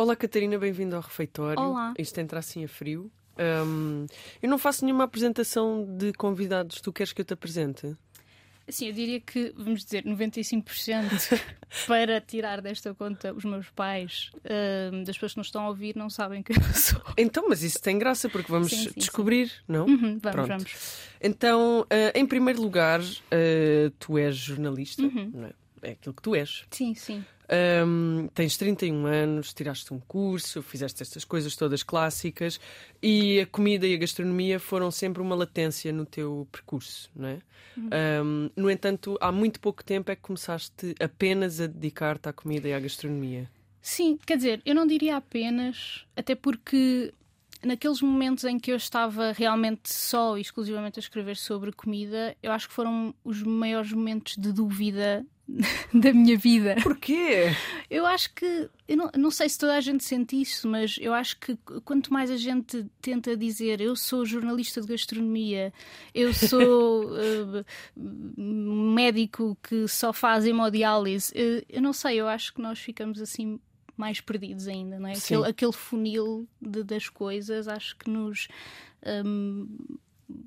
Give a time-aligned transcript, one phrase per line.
[0.00, 1.60] Olá, Catarina, bem-vindo ao refeitório.
[1.62, 1.92] Olá.
[1.98, 3.12] Isto entra assim a frio.
[3.66, 4.06] Um,
[4.40, 6.80] eu não faço nenhuma apresentação de convidados.
[6.80, 7.94] Tu queres que eu te apresente?
[8.66, 11.38] Assim, eu diria que, vamos dizer, 95%
[11.86, 15.94] para tirar desta conta os meus pais, uh, das pessoas que nos estão a ouvir,
[15.94, 17.02] não sabem quem eu sou.
[17.18, 19.54] Então, mas isso tem graça porque vamos Sim, sim, descobrir, sim.
[19.68, 19.84] não?
[19.84, 20.48] Uhum, vamos, Pronto.
[20.48, 20.98] vamos.
[21.20, 21.86] Então, uh,
[22.18, 25.30] em primeiro lugar, uh, tu és jornalista, Uhum.
[25.34, 25.52] não é?
[25.82, 26.64] É aquilo que tu és.
[26.70, 27.24] Sim, sim.
[27.52, 32.60] Um, tens 31 anos, tiraste um curso, fizeste estas coisas todas clássicas
[33.02, 37.38] e a comida e a gastronomia foram sempre uma latência no teu percurso, não é?
[38.22, 42.68] Um, no entanto, há muito pouco tempo é que começaste apenas a dedicar-te à comida
[42.68, 43.50] e à gastronomia.
[43.82, 47.12] Sim, quer dizer, eu não diria apenas, até porque
[47.64, 52.52] naqueles momentos em que eu estava realmente só e exclusivamente a escrever sobre comida, eu
[52.52, 55.26] acho que foram os maiores momentos de dúvida
[55.92, 56.76] da minha vida.
[56.82, 57.46] Porquê?
[57.90, 61.12] Eu acho que, eu não, não sei se toda a gente sente isso, mas eu
[61.12, 65.72] acho que quanto mais a gente tenta dizer eu sou jornalista de gastronomia,
[66.14, 67.64] eu sou uh,
[68.36, 73.58] médico que só faz hemodiálise, uh, eu não sei, eu acho que nós ficamos assim
[73.96, 75.12] mais perdidos ainda, não é?
[75.12, 78.48] Aquele, aquele funil de- das coisas acho que nos
[79.26, 79.68] hum,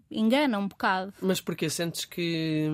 [0.10, 1.14] engana um bocado.
[1.22, 1.70] Mas porquê?
[1.70, 2.68] Sentes que.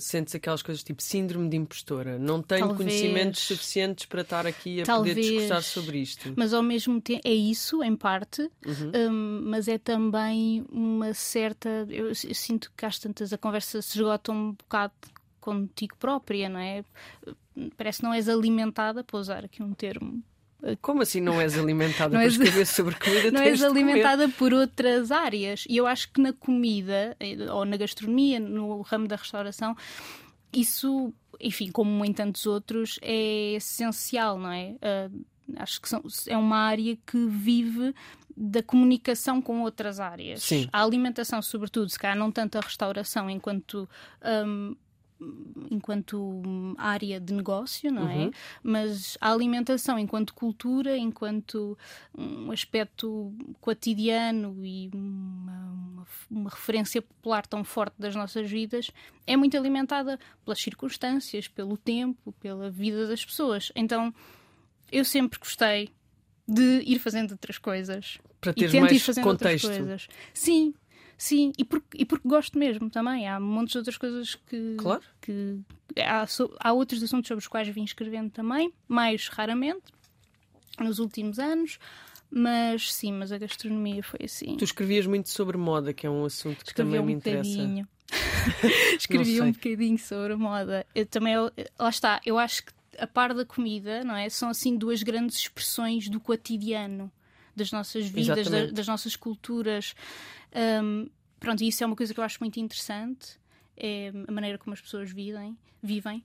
[0.00, 2.18] Sentes aquelas coisas tipo síndrome de impostora.
[2.18, 2.76] Não tenho Talvez.
[2.90, 5.14] conhecimentos suficientes para estar aqui a Talvez.
[5.16, 6.32] poder discursar sobre isto.
[6.36, 8.92] Mas ao mesmo tempo é isso, em parte, Uhum.
[9.10, 11.68] hum, mas é também uma certa.
[11.88, 14.92] Eu, eu sinto que às tantas a conversa se esgota um bocado
[15.40, 16.84] contigo própria, não é?
[17.76, 20.22] Parece que não és alimentada, para usar aqui um termo.
[20.80, 23.30] Como assim não és alimentada Não para és- escrever sobre comida?
[23.32, 25.64] Não és alimentada por outras áreas.
[25.68, 29.76] E eu acho que na comida, eh, ou na gastronomia, no ramo da restauração,
[30.52, 34.74] isso, enfim, como em tantos outros, é essencial, não é?
[34.82, 35.08] Ah,
[35.58, 37.94] acho que são- é uma área que vive
[38.36, 40.42] da comunicação com outras áreas.
[40.42, 40.68] Sim.
[40.72, 43.88] A alimentação, sobretudo, se calhar não tanto a restauração enquanto.
[44.46, 44.74] hum,
[45.70, 48.16] enquanto hum, área de negócio, não é?
[48.16, 48.30] Uhum.
[48.62, 51.76] Mas a alimentação enquanto cultura, enquanto
[52.16, 58.90] um aspecto cotidiano e uma, uma, uma referência popular tão forte das nossas vidas,
[59.26, 63.72] é muito alimentada pelas circunstâncias, pelo tempo, pela vida das pessoas.
[63.74, 64.14] Então,
[64.92, 65.90] eu sempre gostei
[66.46, 69.68] de ir fazendo outras coisas Para ir mais contexto.
[70.32, 70.74] Sim,
[71.16, 73.28] sim, e porque, e porque gosto mesmo também.
[73.28, 74.74] Há montes de outras coisas que.
[74.78, 75.02] Claro.
[75.20, 75.58] que
[76.04, 79.82] há, so- há outros assuntos sobre os quais vim escrevendo também, mais raramente,
[80.80, 81.78] nos últimos anos.
[82.28, 84.56] Mas sim, mas a gastronomia foi assim.
[84.56, 87.50] Tu escrevias muito sobre moda, que é um assunto que Escrevi também um me interessa.
[87.50, 87.88] bocadinho.
[88.98, 90.84] Escrevi Não um bocadinho sobre moda.
[90.94, 94.28] Eu também, lá está, eu acho que a par da comida, não é?
[94.28, 97.10] São assim duas grandes expressões do cotidiano
[97.56, 99.94] das nossas vidas, da- das nossas culturas.
[100.82, 101.08] Hum,
[101.40, 103.38] pronto, isso é uma coisa que eu acho muito interessante,
[103.76, 106.22] é a maneira como as pessoas vivem, vivem.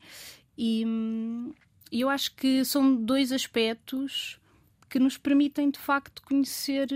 [0.58, 1.53] E, hum,
[1.92, 4.40] eu acho que são dois aspectos
[4.90, 6.88] que nos permitem de facto conhecer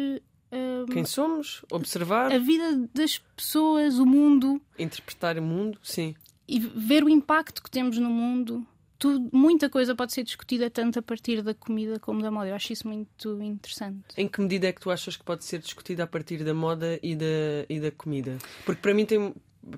[0.92, 1.66] Quem somos?
[1.72, 6.16] Observar, a vida das pessoas, o mundo interpretar o mundo, sim.
[6.48, 8.66] e ver o impacto que temos no mundo.
[8.98, 12.48] Tudo, muita coisa pode ser discutida tanto a partir da comida como da moda.
[12.50, 14.04] Eu acho isso muito interessante.
[14.18, 17.00] Em que medida é que tu achas que pode ser discutida a partir da moda
[17.04, 17.26] e da,
[17.70, 18.38] e da comida?
[18.66, 19.34] Porque para mim tem,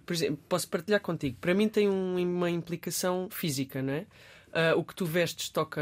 [0.06, 4.06] por exemplo, posso partilhar contigo, para mim tem um- uma implicação física, não é?
[4.54, 5.82] Ah, o que tu vestes toca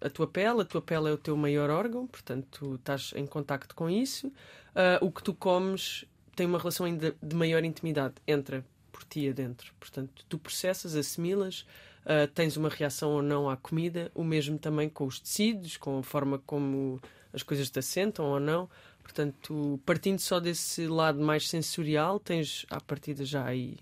[0.00, 3.26] a tua pele, a tua pele é o teu maior órgão, portanto tu estás em
[3.26, 4.32] contacto com isso.
[4.74, 6.04] Ah, o que tu comes
[6.36, 9.72] tem uma relação ainda de maior intimidade, entra por ti adentro.
[9.80, 11.64] Portanto, tu processas, assimilas,
[12.04, 15.98] ah, tens uma reação ou não à comida, o mesmo também com os tecidos, com
[15.98, 17.00] a forma como
[17.32, 18.68] as coisas te assentam ou não.
[19.02, 23.76] Portanto, partindo só desse lado mais sensorial, tens à partida já aí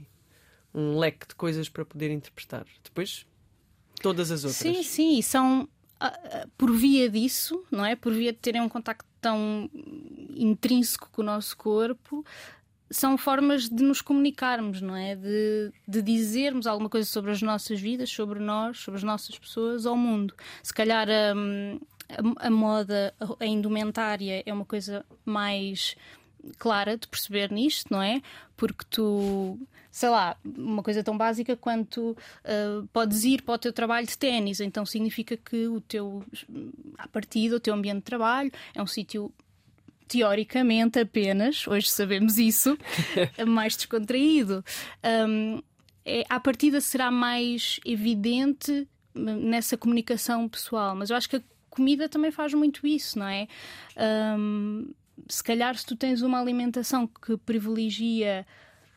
[0.75, 2.67] um leque de coisas para poder interpretar.
[2.83, 3.27] Depois,
[4.01, 4.57] todas as outras.
[4.57, 5.69] Sim, sim, e são
[6.01, 7.95] ah, ah, por via disso, não é?
[7.95, 9.71] Por via de terem um contacto tão
[10.35, 12.25] intrínseco com o nosso corpo,
[12.93, 15.17] são formas de nos comunicarmos, não é?
[15.17, 19.87] De, de dizermos alguma coisa sobre as nossas vidas, sobre nós, sobre as nossas pessoas
[19.87, 20.35] ao mundo.
[20.63, 25.97] Se calhar hum, a, a moda, a indumentária é uma coisa mais
[26.59, 28.21] clara de perceber nisto, não é?
[28.57, 29.59] Porque tu,
[29.91, 34.19] sei lá, uma coisa tão básica quanto uh, podes ir para o teu trabalho de
[34.19, 36.23] ténis, então significa que o teu,
[36.99, 39.33] a partida, o teu ambiente de trabalho é um sítio
[40.13, 42.77] teoricamente apenas, hoje sabemos isso,
[43.49, 44.63] mais descontraído.
[45.27, 45.63] Um,
[46.05, 52.11] é, à partida será mais evidente nessa comunicação pessoal, mas eu acho que a comida
[52.11, 53.49] também faz muito isso, não é?
[54.37, 54.93] Um,
[55.31, 58.47] se calhar, se tu tens uma alimentação que privilegia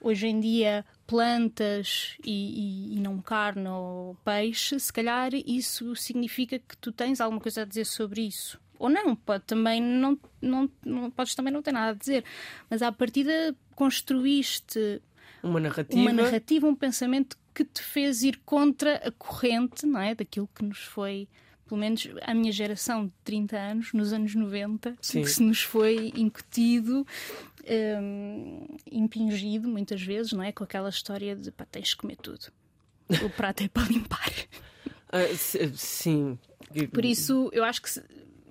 [0.01, 6.59] hoje em dia plantas e, e, e, não carne ou peixe, se calhar isso significa
[6.59, 8.59] que tu tens alguma coisa a dizer sobre isso.
[8.79, 12.23] Ou não, pode também não, não, não podes também não ter nada a dizer.
[12.69, 15.01] Mas à partida construíste
[15.43, 16.01] uma narrativa.
[16.01, 20.15] uma narrativa, um pensamento que te fez ir contra a corrente, não é?
[20.15, 21.27] Daquilo que nos foi
[21.67, 25.21] pelo menos a minha geração de 30 anos, nos anos 90, Sim.
[25.23, 27.05] que se nos foi incutido,
[27.67, 30.51] um, impingido muitas vezes, não é?
[30.51, 32.51] Com aquela história de pá, tens de comer tudo.
[33.23, 34.31] O prato é para limpar.
[35.15, 36.37] Uh, sim.
[36.91, 37.89] Por isso, eu acho que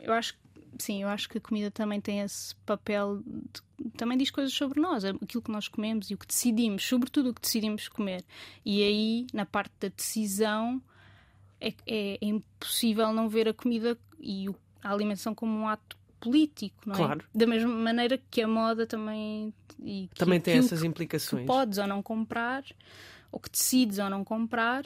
[0.05, 0.37] eu acho
[0.79, 4.81] sim, eu acho que a comida também tem esse papel de, também diz coisas sobre
[4.81, 8.25] nós, aquilo que nós comemos e o que decidimos, sobretudo o que decidimos comer.
[8.65, 10.83] E aí, na parte da decisão,
[11.61, 14.49] é, é, é impossível não ver a comida e
[14.83, 16.99] a alimentação como um ato político, não é?
[16.99, 17.25] Claro.
[17.35, 19.53] Da mesma maneira que a moda também.
[19.83, 21.43] E também tem essas implicações.
[21.43, 22.65] Que podes ou não comprar,
[23.31, 24.85] ou que decides ou não comprar.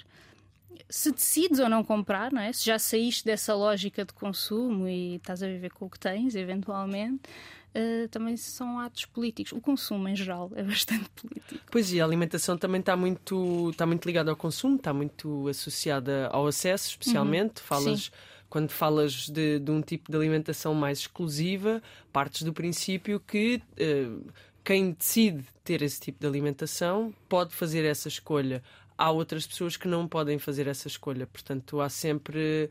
[0.88, 2.52] Se decides ou não comprar, não é?
[2.52, 6.34] Se já saíste dessa lógica de consumo e estás a viver com o que tens,
[6.34, 7.28] eventualmente,
[7.74, 9.52] uh, também são atos políticos.
[9.52, 11.60] O consumo, em geral, é bastante político.
[11.70, 16.28] Pois e a alimentação também está muito, está muito ligada ao consumo, está muito associada
[16.28, 17.60] ao acesso, especialmente.
[17.60, 17.66] Uhum.
[17.66, 18.04] Falas.
[18.04, 18.10] Sim.
[18.48, 24.32] Quando falas de, de, um tipo de alimentação mais exclusiva, partes do princípio que uh,
[24.64, 28.62] quem decide ter esse tipo de alimentação pode fazer essa escolha
[28.98, 31.26] há outras pessoas que não podem fazer essa escolha.
[31.26, 32.68] Portanto, há sempre.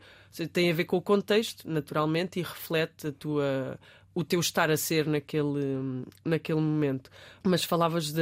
[0.52, 3.80] tem a ver com o contexto, naturalmente, e reflete a tua,
[4.14, 7.10] o teu estar a ser naquele, naquele momento.
[7.42, 8.20] Mas falavas de,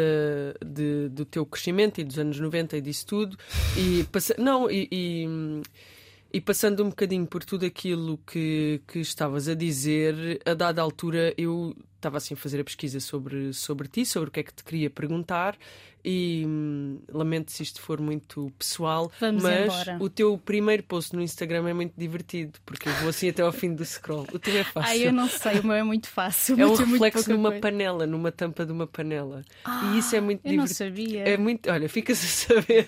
[0.64, 3.37] de, do teu crescimento e dos anos 90 e disso tudo.
[3.76, 5.26] E passa, não, e, e,
[6.32, 11.35] e, passando um bocadinho por tudo aquilo que, que estavas a dizer, a dada altura
[11.37, 14.55] eu estava assim a fazer a pesquisa sobre, sobre ti, sobre o que é que
[14.55, 15.58] te queria perguntar
[16.08, 19.97] e hum, lamento se isto for muito pessoal, Vamos mas embora.
[19.99, 23.50] o teu primeiro post no Instagram é muito divertido, porque eu vou assim até ao
[23.50, 24.25] fim do scroll.
[24.32, 24.88] O teu é fácil.
[24.88, 26.61] Ah, eu não sei, o meu é muito fácil.
[26.61, 27.61] É um reflexo numa coisa.
[27.61, 29.44] panela, numa tampa de uma panela.
[29.64, 30.61] Ah, e isso é muito divertido.
[30.62, 31.23] não sabia.
[31.25, 32.87] É muito, olha, ficas a saber.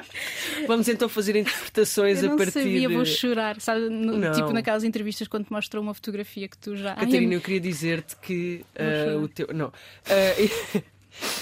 [0.66, 2.58] Vamos então fazer interpretações eu a partir.
[2.58, 3.90] Eu sabia, vou chorar, sabe?
[3.90, 6.94] No, tipo naquelas entrevistas quando te mostram uma fotografia que tu já.
[6.94, 9.48] Catarina, Ai, eu queria dizer-te que uh, o teu.
[9.52, 9.68] Não.
[9.68, 10.82] Uh,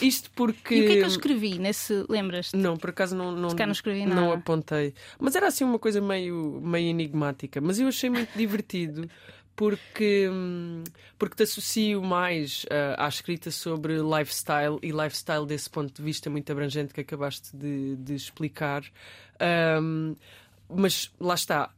[0.02, 0.74] Isto porque.
[0.74, 2.04] E o que é que eu escrevi nesse.
[2.08, 2.56] Lembras-te?
[2.56, 4.20] Não, por acaso não, não, não, escrevi nada.
[4.20, 4.94] não apontei.
[5.18, 7.60] Mas era assim uma coisa meio, meio enigmática.
[7.60, 9.08] Mas eu achei muito divertido
[9.58, 10.30] porque,
[11.18, 16.30] porque te associo mais uh, à escrita sobre lifestyle e lifestyle desse ponto de vista
[16.30, 18.84] muito abrangente que acabaste de, de explicar.
[19.82, 20.14] Um,
[20.68, 21.70] mas lá está,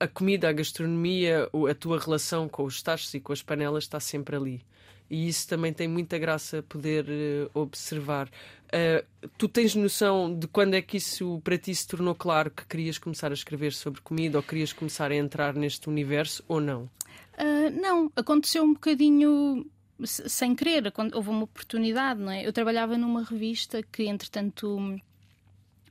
[0.00, 4.00] a comida, a gastronomia, a tua relação com os tachos e com as panelas está
[4.00, 4.64] sempre ali
[5.10, 8.28] e isso também tem muita graça poder uh, observar.
[8.66, 12.66] Uh, tu tens noção de quando é que isso para ti se tornou claro que
[12.66, 16.90] querias começar a escrever sobre comida ou querias começar a entrar neste universo ou não?
[17.38, 19.64] Uh, não, aconteceu um bocadinho
[20.04, 22.46] sem querer, houve uma oportunidade, não é?
[22.46, 24.98] Eu trabalhava numa revista que, entretanto,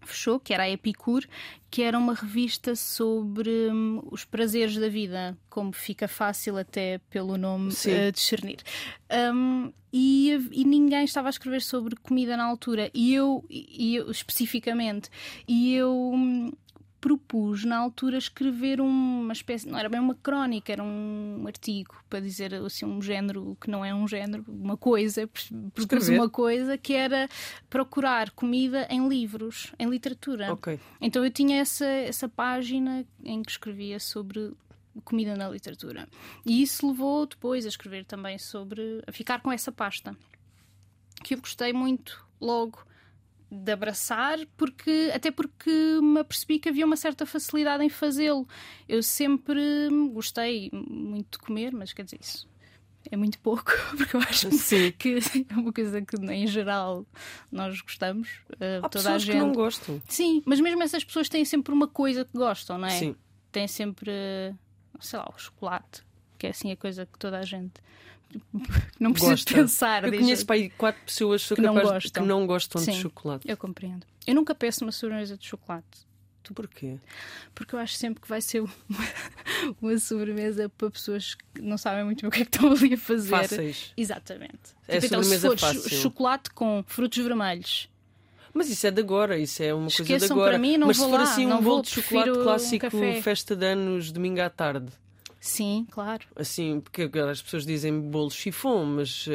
[0.07, 1.27] fechou, que era a Epicure,
[1.69, 7.37] que era uma revista sobre hum, os prazeres da vida, como fica fácil até pelo
[7.37, 8.59] nome uh, discernir.
[9.11, 14.11] Um, e, e, ninguém estava a escrever sobre comida na altura, e eu, e eu
[14.11, 15.09] especificamente,
[15.47, 16.51] e eu hum,
[17.05, 22.19] propus na altura escrever uma espécie, não era bem uma crónica, era um artigo para
[22.19, 25.29] dizer assim um género que não é um género, uma coisa,
[25.71, 27.29] propus uma coisa que era
[27.69, 30.51] procurar comida em livros, em literatura.
[30.53, 30.79] Okay.
[30.99, 34.51] Então eu tinha essa, essa página em que escrevia sobre
[35.03, 36.09] comida na literatura.
[36.43, 39.03] E isso levou depois a escrever também sobre.
[39.05, 40.17] a ficar com essa pasta.
[41.23, 42.83] Que eu gostei muito logo
[43.63, 45.69] de abraçar, porque até porque
[46.01, 48.47] me apercebi que havia uma certa facilidade em fazê-lo.
[48.87, 49.61] Eu sempre
[50.11, 52.47] gostei muito de comer, mas quer dizer isso.
[53.11, 54.91] É muito pouco, porque eu acho Sim.
[54.91, 55.19] que
[55.49, 57.05] é uma coisa que em geral
[57.51, 58.29] nós gostamos.
[58.53, 59.31] Uh, Há toda pessoas a gente.
[59.31, 60.01] que não gostam.
[60.07, 62.91] Sim, mas mesmo essas pessoas têm sempre uma coisa que gostam, não é?
[62.91, 63.15] Sim.
[63.51, 64.11] Têm sempre,
[64.99, 66.03] sei lá, o chocolate,
[66.37, 67.73] que é assim a coisa que toda a gente
[68.99, 69.53] não preciso Gosta.
[69.53, 70.03] pensar.
[70.03, 72.23] Eu conheço para aí quatro pessoas que, que, não gostam.
[72.23, 73.49] que não gostam Sim, de chocolate.
[73.49, 74.05] Eu compreendo.
[74.25, 76.05] Eu nunca peço uma sobremesa de chocolate.
[76.43, 76.99] Tu porquê?
[77.55, 78.69] Porque eu acho sempre que vai ser uma,
[79.81, 82.93] uma sobremesa para pessoas que não sabem muito bem o que é que estão ali
[82.93, 83.29] a fazer.
[83.29, 83.93] Fáceis.
[83.97, 84.75] Exatamente.
[84.87, 85.89] É tipo, então, se for fácil.
[85.89, 87.89] chocolate com frutos vermelhos.
[88.53, 90.51] Mas isso é de agora, isso é uma coisa de Esqueçam agora.
[90.51, 92.81] para mim, não Mas se vou for lá, assim um bolo de chocolate um clássico,
[92.89, 93.21] café.
[93.21, 94.93] festa de anos, domingo à tarde.
[95.47, 96.25] Sim, claro.
[96.35, 99.31] Assim, porque agora as pessoas dizem bolo chifão, mas uh,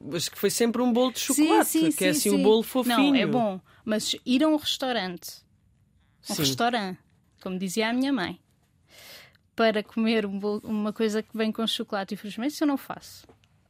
[0.00, 2.30] uh, acho que foi sempre um bolo de chocolate, sim, sim, que é sim, assim
[2.30, 2.40] sim.
[2.40, 2.96] o bolo fofinho.
[2.96, 3.60] Não, é bom.
[3.84, 5.42] Mas ir a um restaurante,
[6.30, 7.00] um restaurante,
[7.42, 8.38] como dizia a minha mãe,
[9.56, 12.16] para comer um bolo- uma coisa que vem com chocolate e
[12.46, 13.26] isso eu não faço.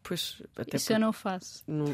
[0.07, 1.65] Pois, até Isso eu não faço.
[1.67, 1.87] não-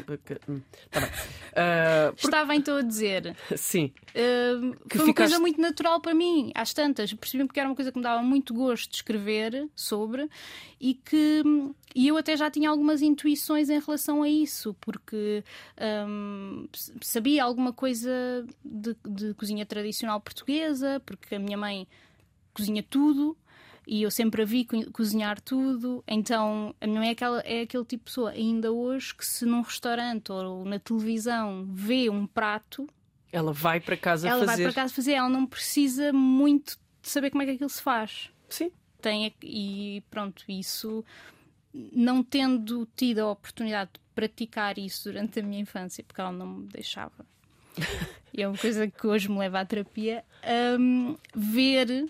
[0.47, 1.09] hum, Tá bem.
[1.55, 3.35] Ah, Está bem, estou a dizer.
[3.57, 7.11] sim, Uh, Que foi uma coisa muito natural para mim, às tantas.
[7.13, 10.29] Percebi que era uma coisa que me dava muito gosto de escrever sobre
[10.79, 11.41] e que
[11.95, 15.43] e eu até já tinha algumas intuições em relação a isso, porque
[16.73, 21.87] s- sabia alguma coisa de, de cozinha tradicional portuguesa, porque a minha mãe
[22.53, 23.37] cozinha tudo.
[23.85, 27.61] E eu sempre a vi co- cozinhar tudo, então a minha mãe é, aquela, é
[27.61, 32.25] aquele tipo de pessoa, ainda hoje, que se num restaurante ou na televisão vê um
[32.25, 32.87] prato,
[33.31, 34.63] ela vai para casa ela fazer.
[34.63, 37.81] vai para casa fazer, ela não precisa muito de saber como é que aquilo se
[37.81, 38.29] faz.
[38.47, 38.71] Sim,
[39.01, 41.03] Tem, e pronto, isso
[41.73, 46.45] não tendo tido a oportunidade de praticar isso durante a minha infância, porque ela não
[46.47, 47.25] me deixava.
[48.33, 50.23] e é uma coisa que hoje me leva à terapia.
[50.79, 52.05] hum, ver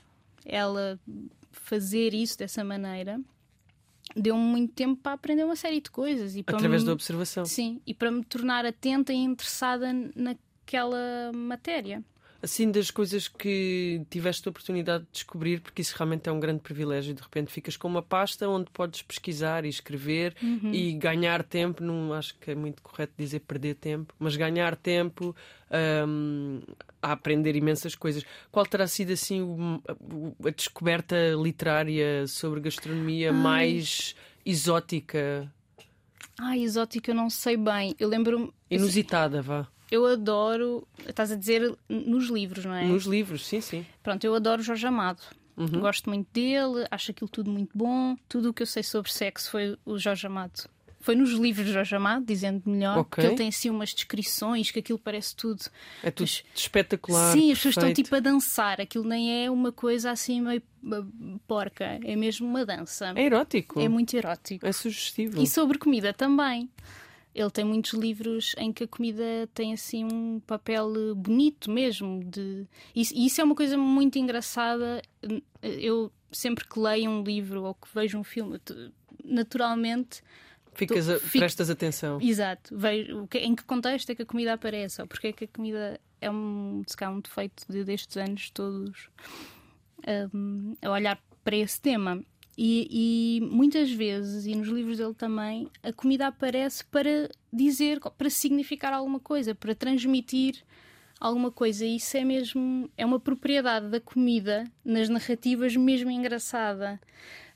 [0.45, 0.99] ela
[1.53, 3.19] fazer isso dessa maneira
[4.15, 7.45] deu-me muito tempo para aprender uma série de coisas e para através me- da observação.
[7.45, 12.03] Sim, e para me tornar atenta e interessada naquela matéria.
[12.43, 16.59] Assim, das coisas que tiveste a oportunidade de descobrir, porque isso realmente é um grande
[16.59, 20.73] privilégio, de repente ficas com uma pasta onde podes pesquisar e escrever Uhum.
[20.73, 25.33] e ganhar tempo, não acho que é muito correto dizer perder tempo, mas ganhar tempo
[26.05, 26.59] hum,
[27.01, 28.25] a aprender imensas coisas.
[28.51, 29.81] Qual terá sido assim o-
[30.45, 35.49] a, descoberta literária sobre gastronomia mais exótica,
[36.39, 37.95] Ai, exótica, eu não sei bem.
[37.99, 38.51] Eu lembro-me.
[38.69, 39.67] inusitada, vá?
[39.93, 40.87] Eu adoro.
[41.07, 42.83] Estás a dizer nos livros, não é?
[42.85, 43.85] Nos livros, sim, sim.
[44.01, 45.21] Pronto, eu adoro Jorge Amado.
[45.55, 45.67] Uhum.
[45.81, 48.15] Gosto muito dele, acho aquilo tudo muito bom.
[48.27, 50.67] Tudo o que eu sei sobre sexo foi o Jorge Amado.
[50.99, 53.21] Foi nos livros de Jorge Amado, dizendo melhor, Ok.
[53.21, 55.61] que ele tem assim umas descrições, que aquilo parece tudo.
[56.01, 57.33] É tudo Mas- espetacular.
[57.33, 58.81] Sim, as pessoas estão tipo a dançar.
[58.81, 63.13] Aquilo nem é uma coisa assim meio uh, porca, é mesmo uma dança.
[63.15, 63.79] É erótico.
[63.79, 64.65] É muito erótico.
[64.65, 65.39] É sugestivo.
[65.39, 66.67] E sobre comida também.
[67.35, 69.23] Ele tem muitos livros em que a comida
[69.53, 72.23] tem assim um papel eh, bonito mesmo.
[72.23, 72.67] De...
[72.95, 75.01] E isso é uma coisa muito engraçada.
[75.61, 78.59] Eu sempre que leio um livro ou que vejo um filme,
[79.23, 80.21] naturalmente,
[80.73, 82.19] Ficas a- fico- prestas atenção.
[82.21, 85.47] exato, vejo em que contexto é que a comida aparece, ou porque é que a
[85.47, 89.09] comida é um, se calhar, um defeito de- destes anos todos
[90.33, 92.23] hum, a olhar para esse tema.
[92.57, 98.29] E, e muitas vezes, e nos livros dele também, a comida aparece para dizer, para
[98.29, 100.63] significar alguma coisa, para transmitir
[101.19, 101.85] alguma coisa.
[101.85, 106.99] E isso é mesmo, é uma propriedade da comida nas narrativas mesmo engraçada.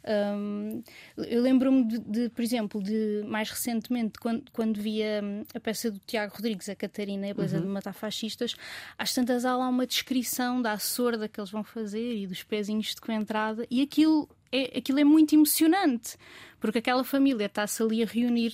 [0.07, 0.81] Hum,
[1.17, 5.21] eu lembro-me de, de, por exemplo, de mais recentemente, quando, quando via
[5.53, 8.55] a peça do Tiago Rodrigues, a Catarina e a Beleza de Matar Fascistas,
[8.97, 12.95] às tantas há lá uma descrição da açorda que eles vão fazer e dos pezinhos
[12.95, 16.17] de coentrada, e aquilo é, aquilo é muito emocionante,
[16.59, 18.53] porque aquela família está-se ali a reunir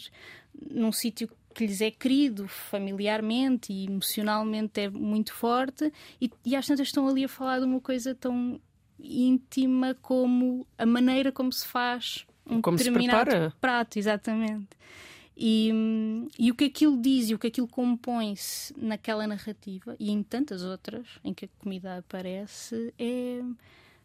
[0.69, 6.65] num sítio que lhes é querido familiarmente e emocionalmente é muito forte, e, e às
[6.65, 8.59] tantas estão ali a falar de uma coisa tão
[8.99, 14.69] íntima como a maneira como se faz um Como determinado prato, exatamente.
[15.35, 15.71] E,
[16.37, 20.63] e o que aquilo diz e o que aquilo compõe-se naquela narrativa e em tantas
[20.63, 23.41] outras em que a comida aparece é.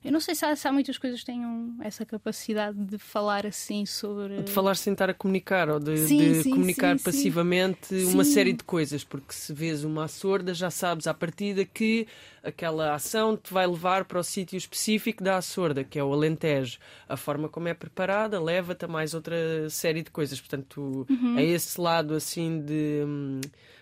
[0.05, 3.45] Eu não sei se há, se há muitas coisas que tenham essa capacidade de falar
[3.45, 4.43] assim sobre.
[4.43, 8.23] De falar sem estar a comunicar ou de, Sim, de sim, comunicar sim, passivamente uma
[8.25, 12.07] série de coisas, porque se vês uma açorda já sabes à partida que
[12.45, 16.79] aquela ação te vai levar para o sítio específico da açorda, que é o Alentejo.
[17.09, 19.37] A forma como é preparada leva-te a mais outra
[19.69, 20.41] série de coisas.
[20.41, 21.37] Portanto, Uhum.
[21.37, 23.03] é esse lado assim de.
[23.05, 23.41] hum,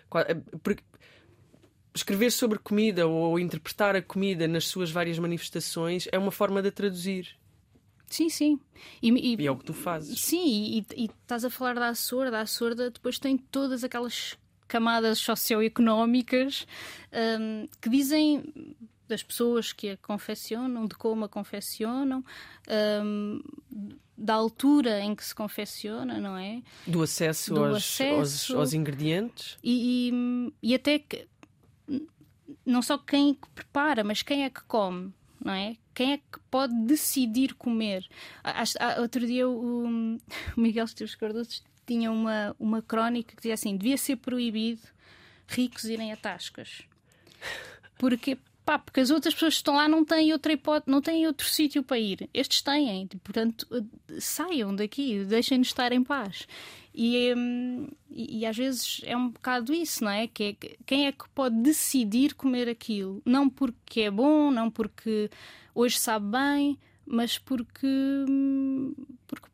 [0.09, 0.27] qua-
[0.63, 0.83] porque
[1.97, 6.69] escrever sobre comida ou interpretar a comida nas suas várias manifestações é uma forma de
[6.69, 7.37] a traduzir.
[8.09, 8.61] Sim, sim.
[9.03, 10.21] E, e- E é o que tu fazes.
[10.21, 12.39] Sim, e, e estás a falar da açorda.
[12.39, 14.37] A açorda depois tem todas aquelas
[14.69, 16.67] camadas socioeconómicas
[17.41, 18.77] hum, que dizem
[19.09, 22.25] das pessoas que a confeccionam, de como a confeccionam,
[23.05, 23.41] hum,
[24.19, 26.63] da altura em que se confecciona, não é?
[26.87, 28.15] Do acesso, Do aos, acesso.
[28.15, 29.59] Aos, aos ingredientes.
[29.63, 31.29] E, e, e até que
[32.65, 35.13] não só quem é que prepara, mas quem é que come,
[35.43, 35.77] não é?
[35.95, 38.07] Quem é que pode decidir comer?
[39.01, 40.19] Outro dia o, o
[40.57, 44.83] Miguel Esteves Cardoso tinha uma, uma crónica que dizia assim: devia ser proibido
[45.47, 46.83] ricos irem a tascas.
[47.99, 48.37] Porque
[48.67, 51.47] Pá, porque as outras pessoas que estão lá não têm outra hipótese, não têm outro
[51.47, 52.29] sítio para ir.
[52.35, 53.65] Estes têm, portanto,
[54.19, 56.49] saiam daqui, deixem-nos estar em paz.
[56.99, 60.27] E, hum, e, e, às vezes é um bocado isso, não é?
[60.27, 60.77] Que é?
[60.87, 63.21] Quem é que pode decidir comer aquilo?
[63.23, 65.29] Não porque é bom, não porque
[65.75, 68.95] hoje sabe bem, mas porque, hum,
[69.29, 69.47] porque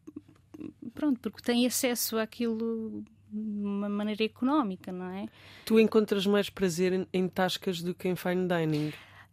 [0.95, 5.27] pronto, porque tem acesso àquilo de uma maneira económica, não é?
[5.65, 8.91] Tu encontras mais prazer em, em tascas do que em fine dining?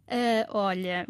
[0.08, 1.06] Uh, olha,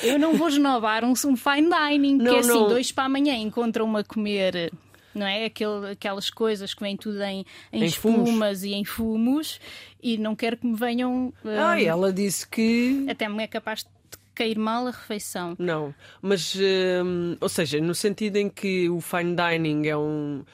[0.00, 2.68] eu não vou esnobar um, um fine dining, não, que é assim, não.
[2.68, 4.70] dois para amanhã encontram-me a comer
[5.14, 5.44] não é?
[5.44, 9.60] Aquele, aquelas coisas que vêm tudo em, em, em espumas e em fumos
[10.02, 11.32] e não quero que me venham.
[11.44, 13.06] Um, ah, ela disse que.
[13.08, 13.88] Até me é capaz de
[14.34, 15.54] cair mal a refeição.
[15.58, 20.44] Não, mas, um, ou seja, no sentido em que o fine dining é um.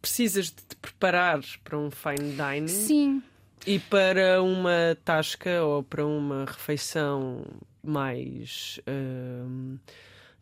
[0.00, 2.68] Precisas de te preparar para um fine dining.
[2.68, 3.22] Sim.
[3.64, 7.44] E para uma tasca ou para uma refeição
[7.82, 8.80] mais.
[8.88, 9.78] Um,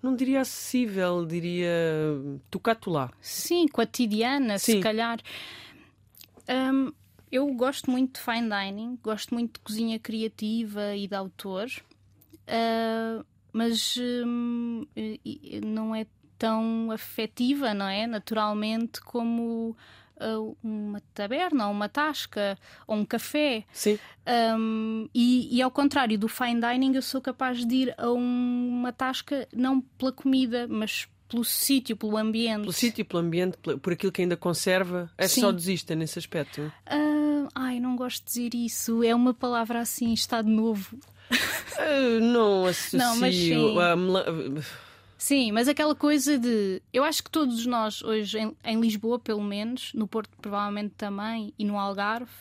[0.02, 1.71] não diria acessível, diria
[2.50, 3.11] tocato lá.
[3.21, 4.73] Sim, cotidiana, Sim.
[4.73, 5.19] se calhar.
[6.49, 6.92] Um,
[7.30, 11.69] eu gosto muito de fine dining, gosto muito de cozinha criativa e de autor,
[12.49, 14.85] uh, mas um,
[15.64, 18.07] não é tão afetiva, não é?
[18.07, 19.76] Naturalmente, como
[20.62, 23.64] uma taberna, ou uma tasca, ou um café.
[23.72, 23.98] Sim.
[24.56, 28.68] Um, e, e, ao contrário do fine dining, eu sou capaz de ir a um,
[28.68, 32.62] uma tasca não pela comida, mas pelo sítio, pelo ambiente.
[32.62, 35.10] Pelo sítio, pelo ambiente, por aquilo que ainda conserva.
[35.16, 35.42] É Sim.
[35.42, 36.60] só desista nesse aspecto?
[36.60, 39.02] Uh, ai, não gosto de dizer isso.
[39.04, 40.98] É uma palavra assim, estado novo.
[41.80, 42.98] Uh, não associo.
[42.98, 43.56] Não, mas sim.
[43.56, 44.62] Uh,
[45.20, 46.80] Sim, mas aquela coisa de.
[46.90, 51.52] Eu acho que todos nós, hoje, em, em Lisboa, pelo menos, no Porto, provavelmente também,
[51.58, 52.32] e no Algarve.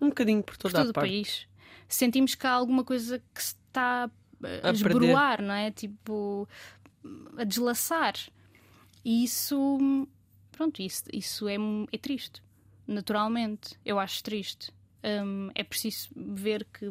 [0.00, 1.06] Um bocadinho por toda por todo a parte.
[1.06, 1.46] o país.
[1.88, 4.10] Sentimos que há alguma coisa que se está
[4.42, 5.70] a, a não é?
[5.70, 6.48] Tipo,
[7.38, 8.14] a deslaçar.
[9.04, 9.78] E isso.
[10.50, 11.54] Pronto, isso, isso é,
[11.92, 12.42] é triste.
[12.88, 13.78] Naturalmente.
[13.84, 14.72] Eu acho triste.
[15.04, 16.86] Um, é preciso ver que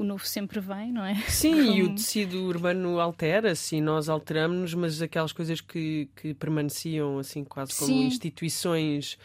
[0.00, 1.14] o novo sempre vem, não é?
[1.28, 1.76] Sim, Como...
[1.76, 7.44] e o tecido urbano altera-se e nós alteramos-nos, mas aquelas coisas que, que permaneciam assim
[7.44, 8.06] quase como sim.
[8.06, 9.18] instituições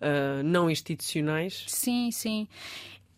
[0.00, 1.64] uh, não institucionais.
[1.68, 2.48] Sim, sim.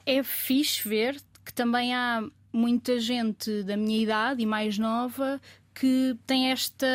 [0.05, 5.41] É fixe ver que também há muita gente da minha idade e mais nova
[5.73, 6.87] que tem esta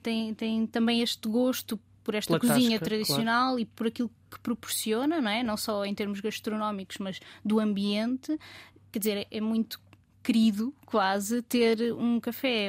[0.00, 3.60] tem, tem também este gosto por esta Pela cozinha tasca, tradicional claro.
[3.60, 5.42] e por aquilo que proporciona, não é?
[5.42, 8.38] Não só em termos gastronómicos, mas do ambiente
[8.98, 9.80] quer dizer, é muito
[10.22, 12.68] querido quase ter um café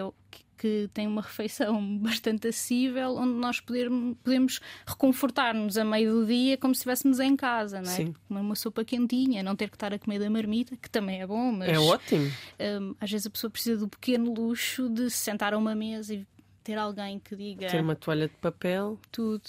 [0.58, 3.90] que, tem uma refeição bastante acessível, onde nós poder,
[4.24, 7.96] podemos reconfortar-nos a meio do dia como se estivéssemos em casa, não é?
[7.96, 8.14] Sim.
[8.28, 11.28] Comer uma sopa quentinha, não ter que estar a comer da marmita, que também é
[11.28, 11.70] bom, mas.
[11.70, 12.30] É ótimo.
[12.60, 16.14] Um, às vezes a pessoa precisa do pequeno luxo de se sentar a uma mesa
[16.14, 16.28] e
[16.62, 17.68] ter alguém que diga.
[17.68, 19.00] Ter uma toalha de papel.
[19.12, 19.42] Tudo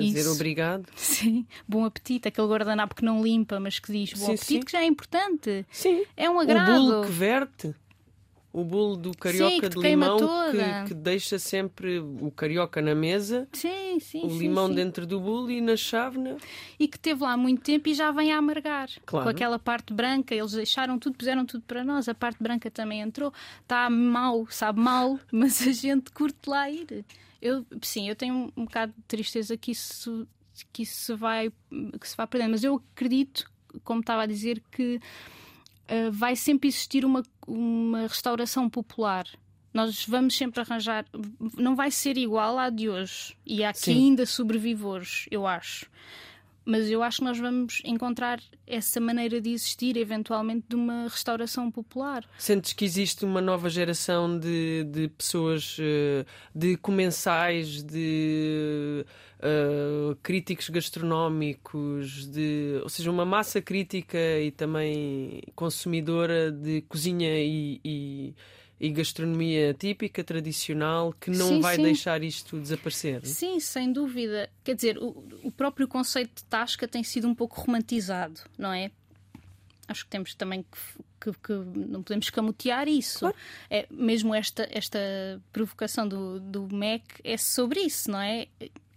[0.00, 0.32] dizer Isso.
[0.32, 0.86] obrigado.
[0.96, 4.60] Sim, bom apetite, aquele guardanapo que não limpa, mas que diz bom sim, apetite, sim.
[4.60, 5.66] que já é importante.
[5.70, 6.04] Sim.
[6.16, 6.70] É um agrado.
[6.70, 7.74] O bolo que verte.
[8.52, 13.46] O bolo do carioca sim, de limão que, que, deixa sempre o carioca na mesa,
[13.52, 16.36] sim, sim, o limão dentro do bolo e na chávena.
[16.76, 18.90] E que teve lá muito tempo e já vem a amargar.
[19.06, 19.24] Claro.
[19.24, 22.08] Com aquela parte branca, eles deixaram tudo, puseram tudo para nós.
[22.08, 23.32] A parte branca também entrou.
[23.62, 27.04] Está mal, sabe mal, mas a gente curte lá ir.
[27.40, 30.26] Eu, sim, eu tenho um bocado de tristeza que isso,
[30.72, 31.50] que isso se vai,
[32.00, 33.50] que se vai perdendo, mas eu acredito,
[33.82, 39.26] como estava a dizer, que uh, vai sempre existir uma, uma restauração popular.
[39.72, 41.06] Nós vamos sempre arranjar.
[41.56, 43.36] Não vai ser igual à de hoje.
[43.46, 45.88] E há que ainda sobrevive hoje, eu acho
[46.64, 51.70] mas eu acho que nós vamos encontrar essa maneira de existir, eventualmente, de uma restauração
[51.70, 52.24] popular.
[52.38, 59.04] Sentes que existe uma nova geração de, de pessoas, eh, de comensais, de
[59.40, 67.80] uh, críticos gastronómicos, de, ou seja, uma massa crítica e também consumidora de cozinha e,
[67.84, 68.34] e
[68.80, 71.82] e gastronomia típica, tradicional, que não sim, vai sim.
[71.82, 73.24] deixar isto desaparecer.
[73.26, 74.48] Sim, sem dúvida.
[74.64, 78.90] Quer dizer, o, o próprio conceito de tasca tem sido um pouco romantizado, não é?
[79.86, 80.64] Acho que temos também
[81.20, 83.18] que, que, que não podemos escamotear isso.
[83.18, 83.36] Claro.
[83.68, 84.98] É, mesmo esta, esta
[85.52, 88.46] provocação do, do MEC é sobre isso, não é?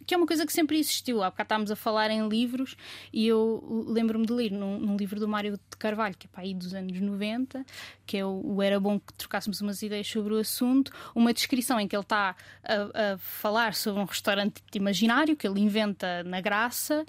[0.06, 1.24] Que é uma coisa que sempre existiu.
[1.24, 2.76] Há bocado estávamos a falar em livros
[3.12, 6.44] e eu lembro-me de ler num, num, livro do Mário de Carvalho, que é para
[6.44, 7.66] aí dos anos 90,
[8.06, 11.80] que é o, o, Era Bom que trocássemos umas ideias sobre o assunto, uma descrição
[11.80, 16.42] em que ele está a, a falar sobre um restaurante imaginário que ele inventa na
[16.42, 17.06] graça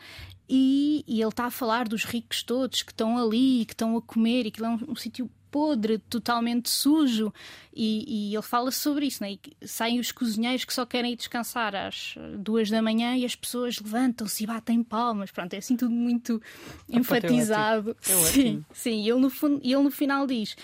[0.49, 4.03] e, e, ele está a falar dos ricos todos que estão ali, que estão a
[4.03, 7.33] comer, e que é um, um sítio podre, totalmente sujo.
[7.73, 9.35] E, e, ele fala sobre isso, né?
[9.35, 13.37] E saem os cozinheiros que só querem ir descansar às duas da manhã e as
[13.37, 15.31] pessoas levantam-se e batem palmas.
[15.31, 16.43] Pronto, é assim tudo muito
[16.91, 17.97] é enfatizado.
[18.03, 19.05] É sim, sim.
[19.05, 20.57] E ele no, ele no final diz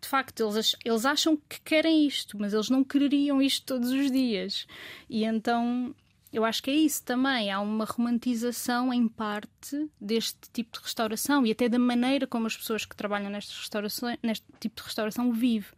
[0.00, 4.10] de facto, eles, eles acham que querem isto, mas eles não quereriam isto todos os
[4.10, 4.66] dias.
[5.10, 5.94] E então
[6.32, 7.50] eu acho que é isso também.
[7.50, 12.56] Há uma romantização, em parte, deste tipo de restauração e até da maneira como as
[12.56, 15.70] pessoas que trabalham restaurações, neste tipo de restauração vivem.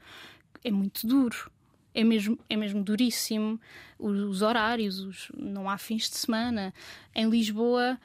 [0.64, 1.50] É muito duro.
[1.94, 3.60] É mesmo, é mesmo duríssimo.
[3.98, 6.74] Os, os horários, os, não há fins de semana.
[7.14, 7.98] Em Lisboa,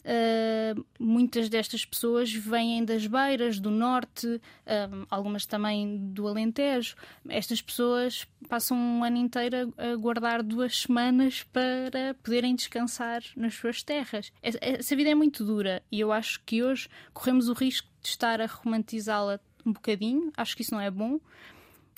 [0.00, 6.94] Uh, muitas destas pessoas vêm das beiras, do norte, uh, algumas também do Alentejo.
[7.28, 13.82] Estas pessoas passam um ano inteiro a, guardar duas semanas para poderem descansar nas suas
[13.82, 14.32] terras.
[14.42, 18.40] Essa vida é muito dura e eu acho que hoje corremos o risco de estar
[18.40, 20.32] a romantizá-la um bocadinho.
[20.36, 21.20] Acho que isso não é bom,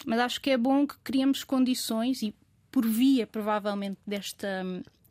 [0.05, 2.35] mas acho que é bom que criemos condições e
[2.71, 4.65] por via provavelmente desta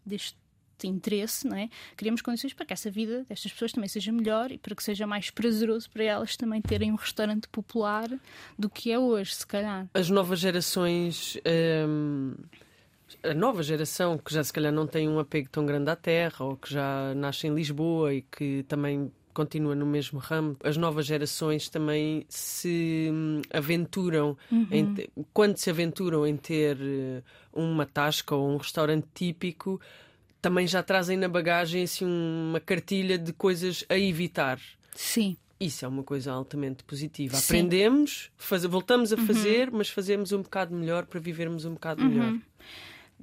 [0.05, 0.40] deste
[0.87, 1.69] interesse, não é?
[1.95, 5.07] Criamos condições para que essa vida destas pessoas também seja melhor e para que seja
[5.07, 8.09] mais prazeroso para elas também terem um restaurante popular
[8.57, 9.87] do que é hoje, se calhar.
[9.93, 11.37] As novas gerações.
[11.87, 12.33] Hum,
[13.23, 16.45] a nova geração que já se calhar não tem um apego tão grande à terra
[16.45, 20.57] ou que já nasce em Lisboa e que também continua no mesmo ramo.
[20.63, 24.95] As novas gerações também se hum, aventuram, uhum.
[25.33, 29.79] quando se aventuram em ter eh, uma tasca ou um restaurante típico,
[30.41, 34.59] também já trazem na bagagem assim, uma cartilha de coisas a evitar.
[34.95, 35.37] Sim.
[35.59, 37.37] Isso é uma coisa altamente positiva.
[37.37, 37.43] Sim.
[37.43, 39.27] Aprendemos, faz, voltamos a uhum.
[39.27, 42.09] fazer, mas fazemos um bocado melhor para vivermos um bocado uhum.
[42.09, 42.39] melhor.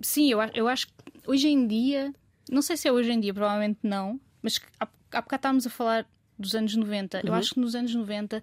[0.00, 0.92] Sim, eu, eu acho que
[1.26, 2.14] hoje em dia,
[2.48, 5.70] não sei se é hoje em dia, provavelmente não, mas há, há bocado estávamos a
[5.70, 6.06] falar
[6.38, 7.18] dos anos 90.
[7.18, 7.22] Uhum.
[7.26, 8.40] Eu acho que nos anos 90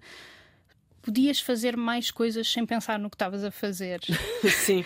[1.00, 4.00] podias fazer mais coisas sem pensar no que estavas a fazer.
[4.44, 4.84] Sim.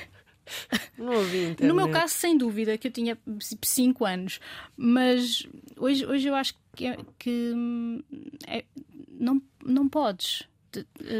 [0.97, 1.63] Não internet.
[1.67, 3.19] No meu caso, sem dúvida, que eu tinha
[3.63, 4.41] 5 anos.
[4.77, 7.55] Mas hoje, hoje eu acho que, é, que
[8.47, 8.65] é,
[9.09, 10.45] não, não podes.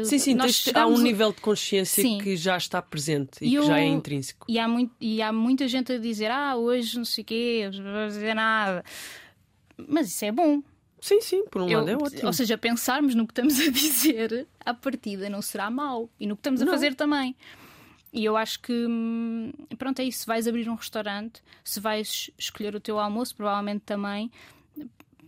[0.05, 2.19] Sim, sim, Nós há um nível de consciência sim.
[2.19, 4.45] que já está presente e, e que já é intrínseco.
[4.47, 7.69] E há, muito, e há muita gente a dizer: Ah, hoje não sei o quê,
[7.73, 8.83] não vou dizer nada.
[9.75, 10.63] Mas isso é bom.
[11.01, 12.27] Sim, sim, por um eu, lado é ótimo.
[12.27, 16.09] Ou seja, pensarmos no que estamos a dizer, à partida não será mau.
[16.19, 16.67] E no que estamos não.
[16.69, 17.35] a fazer também.
[18.13, 20.19] E eu acho que, hum, pronto, é isso.
[20.19, 24.29] Se vais abrir um restaurante, se vais escolher o teu almoço, provavelmente também.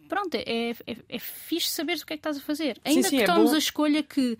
[0.10, 0.76] Pronto, é, é,
[1.10, 2.80] é fixe saber o que é que estás a fazer.
[2.84, 4.38] Ainda sim, sim, que é tomes a escolha que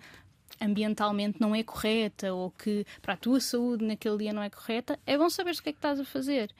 [0.60, 4.98] ambientalmente não é correta ou que para a tua saúde naquele dia não é correta,
[5.06, 6.54] é bom saber o que é que estás a fazer.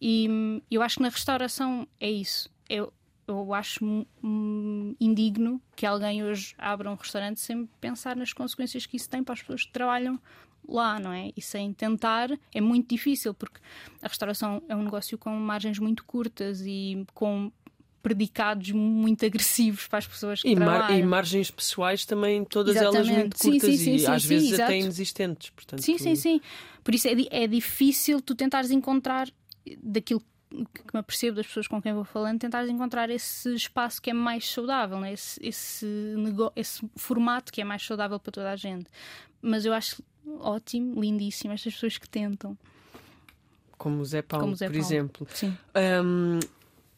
[0.00, 2.48] E hum, eu acho que na restauração é isso.
[2.68, 2.92] Eu,
[3.26, 3.84] eu acho
[4.22, 9.22] hum, indigno que alguém hoje abra um restaurante sem pensar nas consequências que isso tem
[9.22, 10.20] para as pessoas que trabalham
[10.68, 11.30] lá, não é?
[11.36, 13.60] E sem tentar é muito difícil, porque
[14.02, 17.50] a restauração é um negócio com margens muito curtas e com
[18.04, 20.98] predicados muito agressivos para as pessoas que e trabalham.
[20.98, 23.08] E margens pessoais também, todas Exatamente.
[23.08, 25.48] elas muito curtas sim, sim, sim, e às vezes até inexistentes.
[25.48, 26.40] Portanto, sim, sim, sim.
[26.82, 29.28] Por isso é, é difícil tu tentares encontrar
[29.82, 34.10] daquilo que me apercebo das pessoas com quem vou falando, tentares encontrar esse espaço que
[34.10, 35.12] é mais saudável, né?
[35.12, 35.86] esse, esse,
[36.54, 38.86] esse formato que é mais saudável para toda a gente.
[39.40, 40.02] Mas eu acho
[40.40, 42.56] ótimo, lindíssimo, estas pessoas que tentam.
[43.76, 44.86] Como o Zé Paulo, o Zé por Paulo.
[44.86, 45.26] exemplo.
[45.34, 45.56] Sim.
[46.04, 46.38] Um,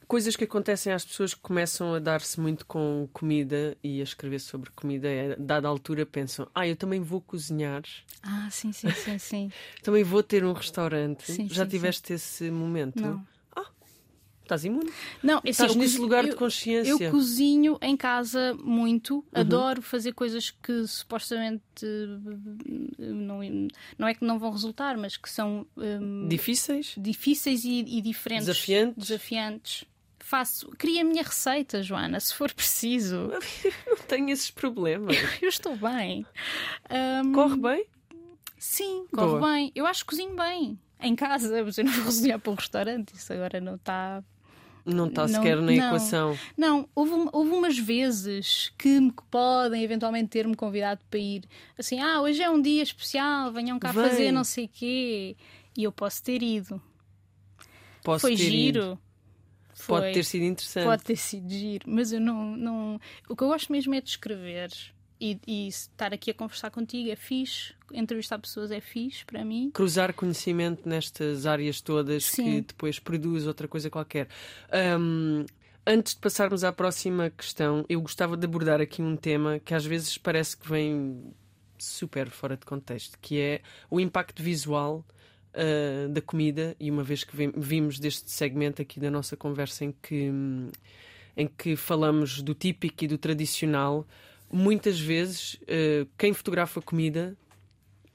[0.06, 4.38] coisas que acontecem às pessoas que começam a dar-se muito com comida e a escrever
[4.38, 7.82] sobre comida, é, dada altura pensam, ah, eu também vou cozinhar.
[8.22, 9.52] Ah, sim, sim, sim, sim.
[9.82, 11.30] também vou ter um restaurante.
[11.32, 12.14] Sim, Já sim, tiveste sim.
[12.14, 13.02] esse momento?
[13.02, 13.26] Não.
[14.46, 14.88] Estás imune?
[15.22, 17.04] Não, assim, Estás nesse lugar eu, de consciência.
[17.04, 19.24] Eu cozinho em casa muito, uhum.
[19.34, 21.64] adoro fazer coisas que supostamente
[22.96, 23.40] não,
[23.98, 28.46] não é que não vão resultar, mas que são um, difíceis, difíceis e, e, diferentes,
[28.46, 29.08] desafiantes.
[29.08, 29.84] desafiantes.
[30.20, 33.30] Faço, cria a minha receita, Joana, se for preciso.
[33.86, 35.16] não tenho esses problemas.
[35.42, 36.24] eu estou bem.
[37.24, 37.86] Um, corre bem?
[38.58, 39.52] Sim, corre Boa.
[39.52, 39.72] bem.
[39.74, 43.32] Eu acho que cozinho bem em casa, você não vou cozinhar para um restaurante, isso
[43.32, 44.22] agora não está
[44.86, 46.38] não está sequer na não, equação.
[46.56, 51.44] Não, houve, houve umas vezes que me podem eventualmente ter-me convidado para ir
[51.76, 54.04] assim, ah, hoje é um dia especial, venham cá Vem.
[54.04, 55.36] fazer não sei o quê.
[55.76, 56.80] E eu posso ter ido.
[58.02, 58.78] Posso Foi ter giro.
[58.78, 58.98] ido.
[59.74, 60.00] Foi.
[60.00, 60.84] Pode ter sido interessante.
[60.84, 63.00] Pode ter sido giro, mas eu não, não.
[63.28, 64.70] O que eu gosto mesmo é de escrever
[65.20, 67.74] e, e estar aqui a conversar contigo é fixe.
[67.92, 69.70] Entrevistar pessoas é fixe para mim.
[69.72, 72.44] Cruzar conhecimento nestas áreas todas Sim.
[72.44, 74.28] que depois produz outra coisa qualquer.
[74.98, 75.46] Hum,
[75.86, 79.84] antes de passarmos à próxima questão, eu gostava de abordar aqui um tema que às
[79.86, 81.32] vezes parece que vem
[81.78, 85.04] super fora de contexto, que é o impacto visual
[85.54, 86.74] uh, da comida.
[86.80, 90.32] E uma vez que vim- vimos deste segmento aqui da nossa conversa em que,
[91.36, 94.06] em que falamos do típico e do tradicional,
[94.50, 97.36] muitas vezes uh, quem fotografa comida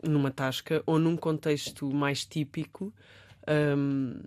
[0.03, 2.93] numa tasca ou num contexto mais típico,
[3.77, 4.21] hum,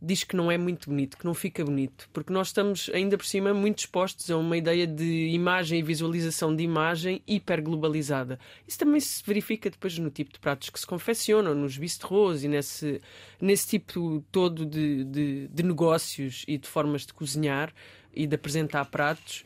[0.00, 3.26] diz que não é muito bonito, que não fica bonito, porque nós estamos ainda por
[3.26, 8.38] cima muito expostos a uma ideia de imagem e visualização de imagem hiperglobalizada.
[8.66, 12.48] Isso também se verifica depois no tipo de pratos que se confeccionam, nos bistrôs e
[12.48, 13.00] nesse,
[13.40, 17.72] nesse tipo todo de, de, de negócios e de formas de cozinhar
[18.14, 19.44] e de apresentar pratos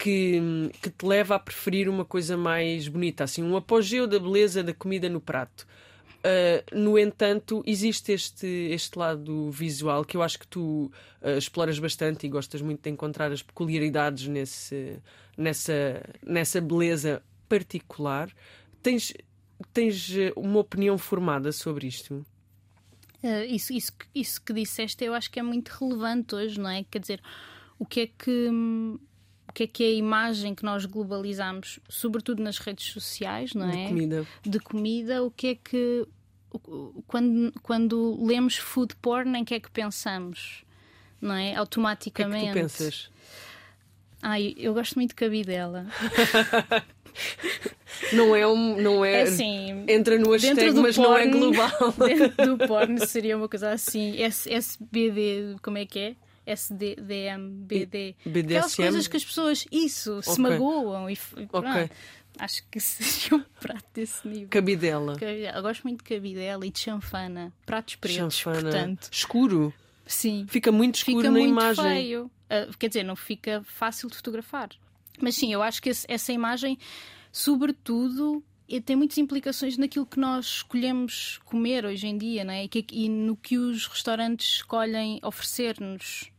[0.00, 0.40] que,
[0.80, 4.72] que te leva a preferir uma coisa mais bonita, assim, um apogeu da beleza da
[4.72, 5.66] comida no prato.
[6.20, 10.90] Uh, no entanto, existe este, este lado visual que eu acho que tu
[11.22, 14.98] uh, exploras bastante e gostas muito de encontrar as peculiaridades nesse,
[15.36, 18.30] nessa, nessa beleza particular.
[18.82, 19.12] Tens,
[19.72, 22.24] tens uh, uma opinião formada sobre isto?
[23.22, 26.84] Uh, isso, isso, isso que disseste eu acho que é muito relevante hoje, não é?
[26.84, 27.20] Quer dizer,
[27.78, 28.50] o que é que.
[29.50, 33.70] O que é que é a imagem que nós globalizamos, sobretudo nas redes sociais, não
[33.70, 33.88] De é?
[33.88, 34.26] comida.
[34.42, 36.06] de comida, o que é que.
[37.06, 40.64] Quando, quando lemos food porn, em que é que pensamos?
[41.20, 41.38] Não é?
[41.38, 42.50] O que é que Automaticamente.
[42.50, 43.10] tu pensas?
[44.22, 45.86] Ai, eu gosto muito de cabidela.
[48.12, 48.80] Não é um.
[48.80, 49.84] Não é, É assim.
[49.88, 51.94] Entra no hashtag, mas não é porn- global.
[52.06, 54.16] Dentro do porno seria uma coisa assim.
[54.22, 56.16] S- SBD, como é que é?
[56.50, 58.14] SDDM, BD.
[58.26, 60.42] Aquelas coisas que as pessoas, isso, se Ok.
[60.42, 61.68] magoam e, f- e pronto.
[61.68, 61.90] Ok.
[62.38, 64.48] Acho que seria um prato desse nível.
[64.48, 65.16] Cabidela.
[65.54, 67.52] Eu gosto muito de cabidela e de chanfana.
[67.66, 68.62] Pratos pretos, Chanfana.
[68.70, 69.08] portanto.
[69.12, 69.74] Escuro.
[70.06, 70.46] Sim.
[70.48, 71.84] Fica muito escuro Fica na muito imagem.
[71.84, 72.30] feio.
[72.48, 74.70] Ah, quer dizer, não fica fácil de fotografar.
[75.20, 76.78] Mas sim, eu acho que esse- essa imagem,
[77.30, 78.42] sobretudo,
[78.84, 82.64] tem muitas implicações naquilo que nós escolhemos comer hoje em dia, não é?
[82.64, 86.30] E, que- e no que os restaurantes escolhem oferecer-nos,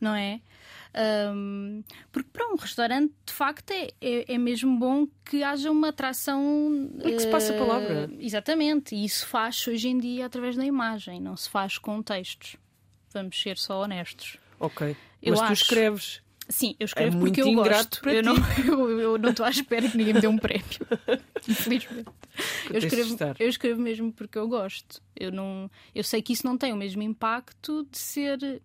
[0.00, 0.40] não é?
[0.92, 5.88] Ahm, porque para um restaurante, de facto, é, é, é mesmo bom que haja uma
[5.88, 6.90] atração.
[7.04, 8.10] E que se passe a eh, palavra.
[8.18, 12.56] Exatamente, e isso faz hoje em dia através da imagem, não se faz com textos.
[13.12, 14.36] Vamos ser só honestos.
[14.58, 14.96] Ok.
[15.22, 15.62] Eu Mas tu acho.
[15.62, 16.22] escreves.
[16.48, 18.08] Sim, eu escrevo É porque eu gosto.
[18.08, 18.26] eu, ti.
[18.26, 18.34] não,
[18.66, 20.64] eu, eu não estou à espera que ninguém me dê um prémio.
[21.48, 22.10] Infelizmente.
[22.68, 25.00] Eu escrevo, eu escrevo mesmo porque eu gosto.
[25.14, 28.60] Eu, não, eu sei que isso não tem o mesmo impacto de ser.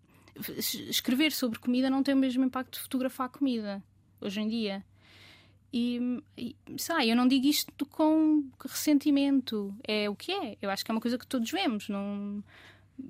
[0.90, 3.84] Escrever sobre comida não tem o mesmo impacto de fotografar comida
[4.20, 4.84] hoje em dia.
[5.74, 9.76] E, e sei, eu não digo isto com ressentimento.
[9.86, 10.58] É o que é.
[10.62, 11.90] Eu acho que é uma coisa que todos vemos.
[11.90, 12.42] Não,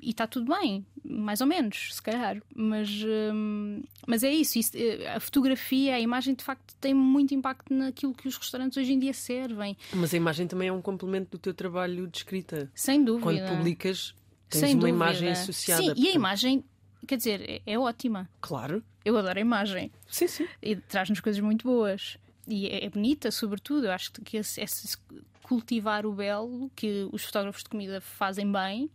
[0.02, 2.42] e está tudo bem, mais ou menos, se calhar.
[2.56, 2.90] Mas,
[3.34, 7.72] hum, mas é isso, isso, eh, A fotografia, a imagem, de facto, tem muito impacto
[7.74, 9.78] naquilo que os restaurantes hoje em dia servem.
[9.94, 12.72] Mas a imagem também é um complemento do teu trabalho de escrita.
[12.74, 13.24] Sem dúvida.
[13.26, 14.16] Quando publicas,
[14.50, 14.96] tens Sem uma dúvida.
[14.98, 15.84] imagem associada.
[15.84, 16.64] Sim, e a imagem,
[17.06, 18.30] quer dizer, é, é ótima.
[18.42, 18.84] Claro.
[19.04, 19.92] Eu adoro a imagem.
[20.08, 20.48] Sim, sim.
[20.62, 22.18] e traz-nos coisas muito boas.
[22.48, 23.86] E é, é bonita, sobretudo.
[23.88, 24.98] Eu acho que esse, esse
[25.44, 28.90] cultivar o belo, que os fotógrafos de comida fazem bem,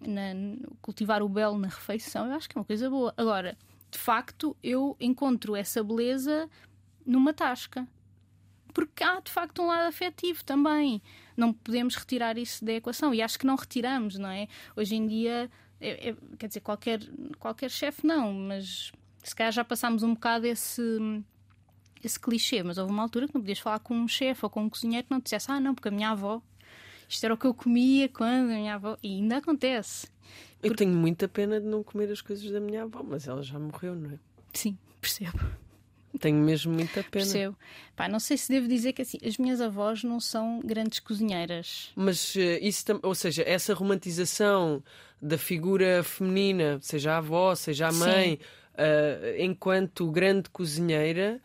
[0.00, 0.32] na-
[0.80, 3.12] cultivar o belo na refeição, eu acho que é uma coisa boa.
[3.16, 3.56] Agora,
[3.90, 6.48] de facto, eu encontro essa beleza
[7.04, 7.86] numa tasca.
[8.72, 11.00] Porque há, de facto, um lado afetivo também.
[11.36, 13.14] Não podemos retirar isso da equação.
[13.14, 14.48] E acho que não retiramos, não é?
[14.76, 17.00] Hoje em dia, é- é- quer dizer, qualquer,
[17.38, 20.82] qualquer chefe não, mas se calhar já passámos um bocado esse,
[22.02, 22.62] esse clichê.
[22.62, 25.06] Mas houve uma altura que não podias falar com um chefe ou com um cozinheiro
[25.06, 26.40] que não te dissesse, ah, não, porque a minha avó,
[27.08, 28.96] isto era o que eu comia quando a minha avó.
[29.02, 30.08] E ainda acontece.
[30.62, 33.58] Eu tenho muita pena de não comer as coisas da minha avó, mas ela já
[33.58, 34.18] morreu, não é?
[34.52, 35.38] Sim, percebo.
[36.18, 37.10] Tenho mesmo muita pena.
[37.10, 37.56] Percebo.
[37.94, 41.90] Pá, não sei se devo dizer que assim, as minhas avós não são grandes cozinheiras.
[41.94, 44.82] Mas eh, isso, ou seja, essa romantização
[45.20, 48.38] da figura feminina, seja a avó, seja a mãe,
[48.76, 51.40] eh, enquanto grande cozinheira,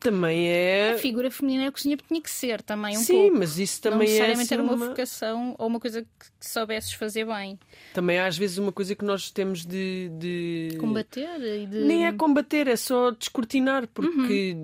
[0.00, 0.92] também é.
[0.94, 3.38] A figura feminina da cozinha tinha que ser também um Sim, pouco.
[3.38, 6.08] mas isso não também é necessariamente assim, era uma uma- vocação ou uma coisa que,
[6.40, 7.58] soubesses fazer bem.
[7.94, 10.76] também é às vezes uma coisa que nós temos de, de...
[10.80, 11.78] Combater e de.
[11.84, 13.88] Nem é combater, é só descortinar, Uhum.
[13.94, 14.56] porque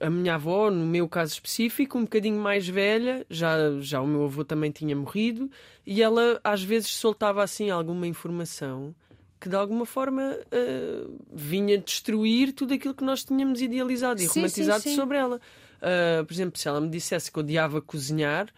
[0.00, 4.24] a minha avó, no meu caso específico, um bocadinho mais velha, já, já o meu
[4.24, 5.50] avô também tinha morrido,
[5.86, 8.94] e ela às vezes soltava assim alguma informação
[9.40, 14.40] que de alguma forma uh, vinha destruir tudo aquilo que nós tínhamos idealizado e Sim,
[14.40, 14.96] romantizado sim, sim.
[14.96, 15.40] sobre ela.
[15.76, 18.48] Uh, por exemplo, se ela me dissesse que odiava cozinhar,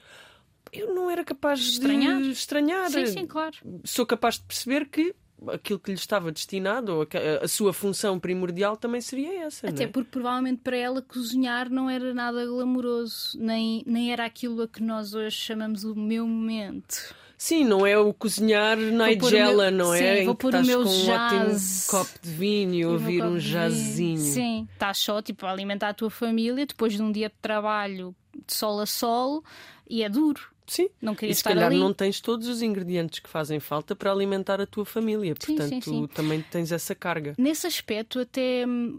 [0.72, 2.20] eu não era capaz Estranhar.
[2.20, 2.90] de estranhar.
[2.90, 3.56] Sim, sim, claro.
[3.84, 5.14] Sou capaz de perceber que
[5.46, 9.68] aquilo que lhe estava destinado, ou a, a sua função primordial, também seria essa.
[9.68, 9.86] Até é?
[9.86, 14.82] porque provavelmente para ela cozinhar não era nada glamouroso, nem, nem era aquilo a que
[14.82, 17.14] nós hoje chamamos o meu momento.
[17.40, 19.98] Sim, não é o cozinhar Nigella, meu- não é?
[20.16, 21.86] sim, Em vou pôr o meu com um jazz.
[21.88, 24.18] ótimo copo de vinho e E ouvir um jazzinho.
[24.18, 28.12] Sim, estás só tipo, a alimentar a tua família depois de um dia de trabalho
[28.46, 29.44] de sol a sol
[29.88, 30.40] e é duro.
[30.66, 30.88] Sim.
[31.00, 31.78] Não E queria se estar calhar ali.
[31.78, 35.32] não tens todos os ingredientes que fazem falta para alimentar a tua família.
[35.38, 36.06] Sim, Portanto, sim, sim.
[36.08, 37.34] também tens essa carga.
[37.38, 38.98] Nesse aspecto, até hum,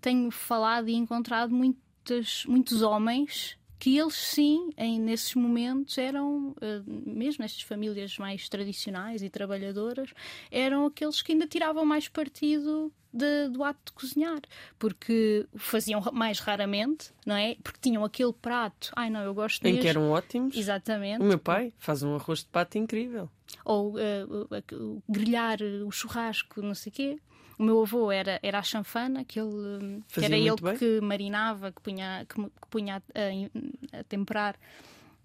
[0.00, 6.82] tenho falado e encontrado muitas, muitos homens que eles sim, em, nesses momentos, eram, eh,
[6.86, 10.12] mesmo nestas famílias mais tradicionais e trabalhadoras,
[10.50, 14.40] eram aqueles que ainda tiravam mais partido de- do ato de cozinhar,
[14.78, 17.56] porque o faziam mais raramente, não é?
[17.62, 19.80] Porque tinham aquele prato, ai não, eu gosto Em mesmo.
[19.82, 20.56] que eram ótimos.
[20.56, 21.20] Exatamente.
[21.22, 23.30] O meu pai faz um arroz de pato incrível.
[23.64, 27.18] ou eh, o- o- grelhar o churrasco, não sei o quê.
[27.58, 30.76] O meu avô era, era a chanfana, que, ele, eh, que era ele bem.
[30.76, 33.02] que marinava, que punha, que, que punha
[33.92, 34.56] a, a temperar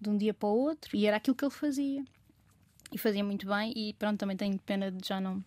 [0.00, 2.04] de um dia para o outro, e era aquilo que ele fazia.
[2.92, 5.42] E fazia muito bem, e pronto, também tenho pena de já não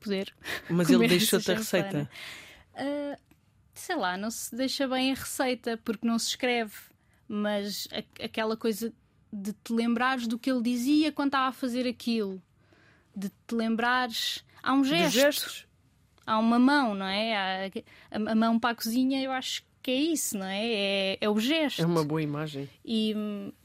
[0.00, 0.34] poder.
[0.70, 2.10] Mas ele deixou-te a receita.
[2.74, 3.18] Ah,
[3.74, 6.74] sei lá, não se deixa bem a receita porque não se escreve,
[7.28, 8.92] mas a- aquela coisa
[9.32, 12.42] de te lembrares do que ele dizia quando estava a fazer aquilo,
[13.14, 14.44] de te lembrares.
[14.62, 15.66] Há um gesto, gestos.
[16.30, 17.36] Há uma mão, não é?
[17.36, 17.70] Há
[18.12, 20.64] a, a mão para a cozinha, eu acho que é isso, não é?
[20.64, 21.82] É, é o gesto.
[21.82, 22.68] É uma boa imagem.
[22.84, 23.14] E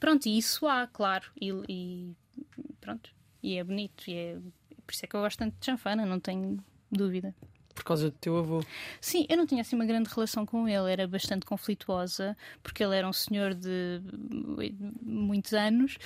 [0.00, 1.30] pronto, e isso há, claro.
[1.40, 2.16] E, e
[2.80, 3.10] pronto,
[3.42, 4.10] e é bonito.
[4.10, 4.38] E é,
[4.84, 6.58] por isso é que eu gosto tanto de chanfana, não tenho
[6.90, 7.34] dúvida.
[7.76, 8.64] Por causa do teu avô.
[9.00, 12.96] Sim, eu não tinha assim uma grande relação com ele, era bastante conflituosa, porque ele
[12.96, 14.00] era um senhor de
[15.02, 15.98] muitos anos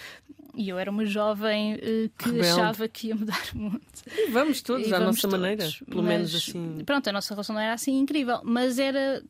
[0.54, 2.48] e eu era uma jovem eh, que Rebelde.
[2.50, 3.80] achava que ia mudar o mundo.
[4.12, 5.64] E vamos todos E à vamos nossa todos, maneira.
[5.86, 6.82] Pelo mas, menos assim.
[6.84, 9.22] Pronto, a nossa relação não era assim incrível, mas era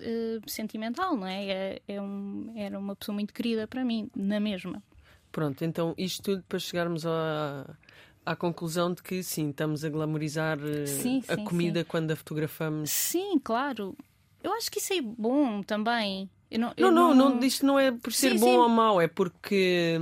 [0.00, 1.44] eh, sentimental, não é?
[1.46, 4.80] É- é um- era uma pessoa muito querida para mim, na mesma.
[5.32, 7.66] Pronto, então isto tudo para chegarmos à,
[8.32, 12.16] à conclusão de que sim, estamos a glamorizar eh, Sim, a sim, comida quando a
[12.16, 12.90] fotografamos.
[12.90, 13.96] Sim, claro.
[14.42, 16.28] Eu acho que isso é bom também.
[16.50, 18.56] Eu não, Não, eu não, não, isto não é por ser Sim, bom sim.
[18.56, 19.98] ou mau, é porque.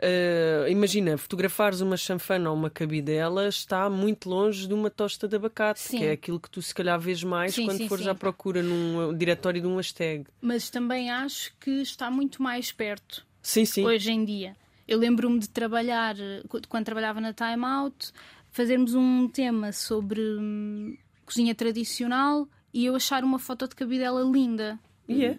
[0.00, 5.36] eh, imagina, fotografares uma chanfana ou uma cabidela está muito longe de uma tosta de
[5.36, 5.98] abacate, Sim.
[5.98, 8.10] que é aquilo que tu se calhar vês mais Sim, quando sim, fores sim.
[8.10, 10.24] à procura num diretório de um hashtag.
[10.40, 13.26] Mas também acho que está muito mais perto.
[13.42, 13.84] Sim, sim.
[13.86, 14.56] hoje em dia.
[14.90, 18.10] Eu lembro-me de trabalhar, eh, qu- quando trabalhava na Time Out,
[18.50, 24.78] fazermos um tema sobre hum, cozinha tradicional e eu achar uma foto de cabidela linda
[25.08, 25.38] E é.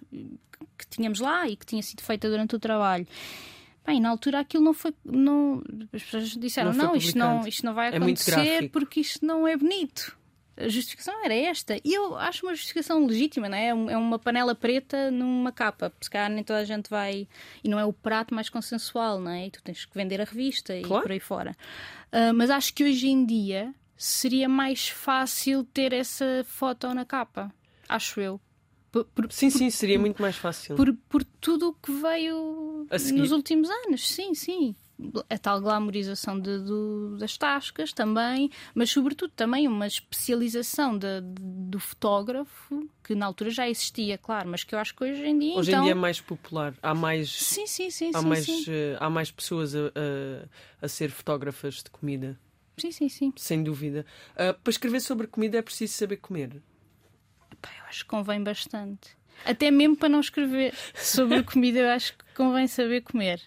[0.78, 3.06] que tínhamos lá e que tinha sido feita durante o trabalho.
[3.86, 4.94] Bem, na altura aquilo não foi.
[5.04, 5.62] Não,
[5.92, 9.26] as pessoas disseram: Não não, isto não, isto não vai É acontecer gráfico." porque isto
[9.26, 10.18] não é bonito.
[10.58, 11.78] A justificação era esta.
[11.84, 13.68] E eu acho uma justificação legítima, não é?
[13.68, 15.92] É É uma panela preta numa capa.
[16.02, 17.28] Se calhar nem toda a gente vai.
[17.64, 19.48] E não é o prato mais consensual, não é?
[19.48, 21.04] E tu tens que vender a revista e Claro.
[21.04, 21.56] por aí fora.
[22.12, 27.54] Ah, mas acho que hoje em dia seria mais fácil ter essa foto na capa.
[27.88, 28.40] Acho eu.
[28.92, 30.76] Por- por- Sim, sim, seria muito mais fácil.
[30.76, 34.76] por, por tudo o que veio nos últimos anos, sim, sim.
[35.30, 41.42] A tal glamorização de- do- das tascas também, mas sobretudo também uma especialização de- de-
[41.70, 45.38] do fotógrafo, que na altura já existia, claro, mas que eu acho que hoje em
[45.40, 45.56] dia.
[45.58, 45.82] Hoje então...
[45.82, 46.74] em dia é mais popular.
[46.84, 48.64] Há mais, Sim, sim, sim, há sim, mais, sim.
[48.68, 52.40] eh, há mais pessoas a, a, a ser fotógrafas de comida.
[52.78, 53.34] sim, sim, sim.
[53.36, 54.06] Sem dúvida.
[54.36, 56.62] Ah, para escrever sobre comida é preciso saber comer.
[57.62, 59.10] Pá, eu acho que convém bastante.
[59.46, 63.42] Até mesmo para não escrever sobre comida, eu acho que convém saber comer.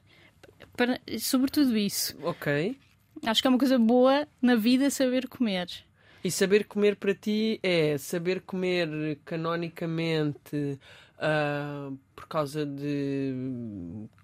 [0.77, 2.17] Para, sobretudo isso.
[2.23, 2.77] Ok.
[3.25, 5.69] Acho que é uma coisa boa na vida saber comer.
[6.23, 10.79] E saber comer para ti é saber comer canonicamente
[11.19, 13.35] ah, por causa de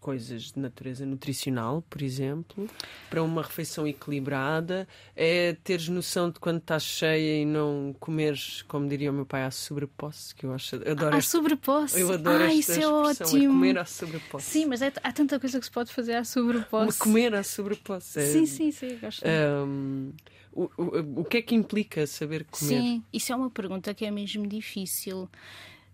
[0.01, 2.69] coisas de natureza nutricional, por exemplo,
[3.09, 8.89] para uma refeição equilibrada, é teres noção de quando estás cheia e não comeres, como
[8.89, 12.01] diria o meu pai, à sobreposse, que eu acho, adoro À esta, sobreposse.
[12.01, 13.43] eu adoro ah, esta isso é expressão, ótimo.
[13.43, 14.51] é comer à sobreposse.
[14.51, 16.99] Sim, mas é- há tanta coisa que se pode fazer à sobreposse.
[16.99, 18.19] Comer à sobreposse.
[18.21, 18.99] é- Sim, sim, sim.
[19.01, 19.25] Gosto.
[19.27, 20.11] Ahm,
[20.53, 22.81] o, o, o que é que implica saber comer?
[22.83, 25.29] Sim, isso é uma pergunta que é mesmo difícil.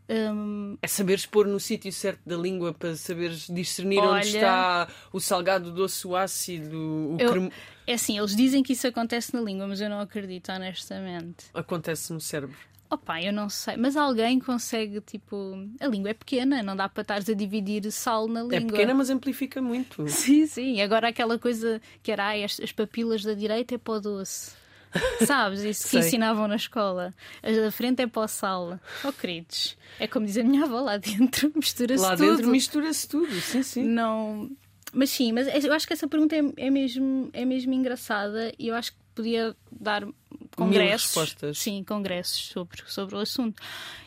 [0.09, 4.89] Hum, É saberes pôr no sítio certo da língua para saberes discernir Olha- onde está
[5.13, 7.53] o salgado, o doce, o ácido, o Eu- cremo.
[7.87, 11.47] é assim, eles dizem que isso acontece na língua, mas eu não acredito, honestamente.
[11.55, 12.57] Acontece no cérebro.
[12.89, 15.59] Opa, eu não sei, mas alguém consegue, tipo.
[15.81, 18.57] A língua é pequena, não dá para estares a dividir sal na língua.
[18.59, 20.07] É pequena, mas amplifica muito.
[20.09, 20.81] Sim, sim.
[20.81, 24.53] Agora aquela coisa que era ai, as, as papilas da direita é para o doce.
[25.27, 25.61] Sabes?
[25.63, 27.15] Isso que ensinavam na escola.
[27.43, 28.79] As da frente é para o sal.
[29.05, 29.77] Oh, queridos.
[29.99, 32.37] É como diz a minha avó, lá dentro mistura-se Lá tudo.
[32.37, 33.83] dentro mistura-se tudo, sim, sim.
[33.85, 34.51] Não.
[34.93, 38.69] Mas sim, mas eu acho que essa pergunta é, é mesmo, é mesmo engraçada e
[38.69, 40.07] eu acho que podia dar
[40.55, 41.07] congressos.
[41.07, 41.59] respostas.
[41.59, 43.61] Sim, congressos sobre, sobre o assunto.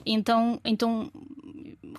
[0.05, 1.11] Então, então,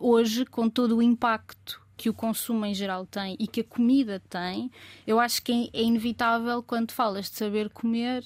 [0.01, 4.23] hoje, com todo o impacto que o consumo em geral tem e que a comida
[4.31, 4.71] tem,
[5.07, 8.25] eu acho que é inevitável quando falas de saber comer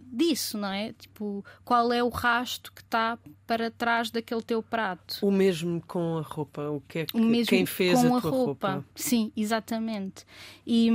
[0.00, 0.92] disso, não é?
[0.92, 5.18] Tipo, qual é o rasto que está para trás daquele teu prato?
[5.24, 6.68] O mesmo com a roupa.
[6.70, 8.84] O que é que O mesmo quem fez com a tua roupa?
[8.94, 10.24] Sim, exatamente.
[10.66, 10.90] E,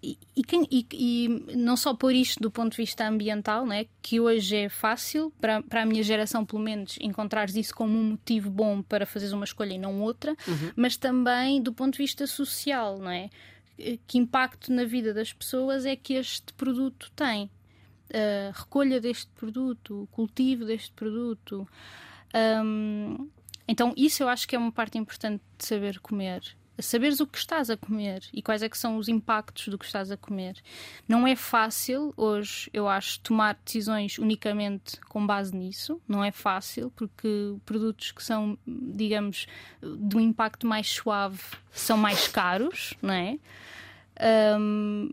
[0.00, 3.86] e, e quem- e- e não só por isto do ponto de vista ambiental, né,
[4.00, 8.10] que hoje é fácil, para, para a minha geração pelo menos, encontrares isso como um
[8.10, 10.70] motivo bom para fazeres uma escolha e não outra, Uhum.
[10.76, 13.28] mas também do ponto de vista social, não é?
[14.06, 17.50] Que impacto na vida das pessoas é que este produto tem?
[18.52, 21.68] Recolha deste produto, cultivo deste produto.
[22.64, 23.28] Hum,
[23.66, 26.57] então, isso eu acho que é uma parte importante de saber comer.
[26.80, 29.84] Saberes o que estás a comer e quais é que são os impactos do que
[29.84, 30.56] estás a comer.
[31.08, 36.00] Não é fácil hoje, eu acho, tomar decisões unicamente com base nisso.
[36.06, 39.46] Não é fácil, porque produtos que são, digamos,
[39.82, 41.40] de um impacto mais suave
[41.72, 43.38] são mais caros, não é?
[44.58, 45.10] Hum,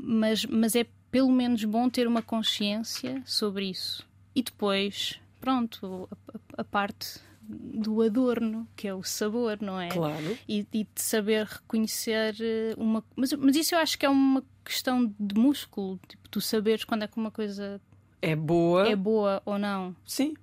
[0.00, 4.06] mas, mas é pelo menos bom ter uma consciência sobre isso.
[4.34, 7.18] E depois, pronto, a, a- a parte
[7.48, 9.88] do adorno, que é o sabor, não é?
[9.88, 10.36] Claro.
[10.48, 13.04] E, e de saber reconhecer eh, uma.
[13.14, 17.04] Mas, mas isso eu acho que é uma questão de músculo, tipo, tu saberes quando
[17.04, 17.80] é que uma coisa
[18.20, 18.88] É boa.
[18.88, 19.94] é boa ou não.
[20.04, 20.34] Sim.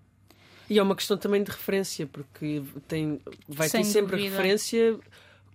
[0.70, 4.30] E é uma questão também de referência, porque tem, vai Sem ter sempre dúvida.
[4.34, 5.00] a referência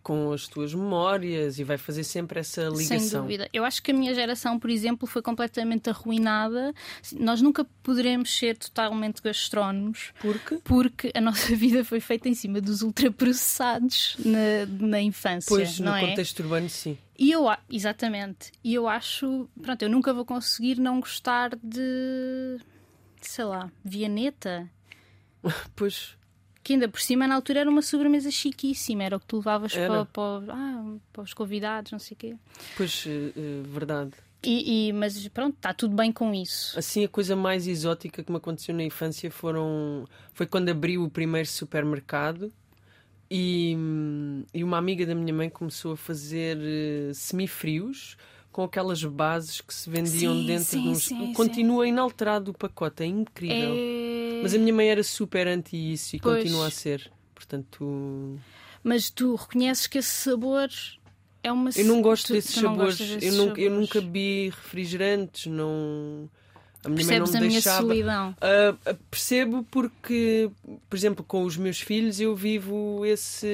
[0.09, 2.98] com as tuas memórias e vai fazer sempre essa ligação.
[2.98, 3.46] Sem dúvida.
[3.52, 6.72] Eu acho que a minha geração, por exemplo, foi completamente arruinada.
[7.12, 10.14] Nós nunca poderemos ser totalmente gastrónomos.
[10.18, 15.78] Porque, Porque a nossa vida foi feita em cima dos ultraprocessados na, na infância, pois,
[15.78, 16.09] não no é?
[16.09, 16.96] contexto urbano, sim.
[17.18, 18.50] E eu, exatamente.
[18.64, 22.56] E eu acho, pronto, eu nunca vou conseguir não gostar de,
[23.20, 24.70] sei lá, Vianeta.
[25.76, 26.16] Pois,
[26.69, 29.03] Que ainda por cima, na altura, era uma sobremesa chiquíssima.
[29.03, 32.37] Era o que tu levavas para, para, ah, para os convidados, não sei o quê.
[32.77, 34.11] pois eh, verdade.
[34.43, 36.79] E, e- mas pronto, está tudo bem com isso.
[36.79, 40.07] Assim, a coisa mais exótica que me aconteceu na infância foram...
[40.35, 42.53] foi quando abriu o primeiro supermercado
[43.31, 43.75] e,
[44.53, 48.19] e uma amiga da minha mãe começou a fazer eh, semifrios
[48.53, 51.05] com aquelas bases que se vendiam Sim, dentro sim, de uns...
[51.05, 53.75] sim, Continua inalterado o pacote, é incrível.
[53.75, 54.18] É...
[54.43, 56.43] Mas a minha mãe era super anti isso e Pois.
[56.43, 57.11] continua a ser.
[57.34, 58.39] Portanto,
[58.82, 60.68] Mas tu reconheces que esse sabor
[61.43, 61.70] é uma.
[61.76, 62.99] eu não gosto tu- desses tu sabores.
[62.99, 63.80] gostas eu, desses nunca, eu sabores.
[63.89, 66.28] nunca bebi refrigerantes, não.
[66.84, 67.80] A minha Percebes mãe não me deixava.
[67.89, 68.36] solidão.
[68.41, 70.49] Ah, ah, percebo porque,
[70.89, 73.47] por exemplo, com os meus filhos eu vivo esse.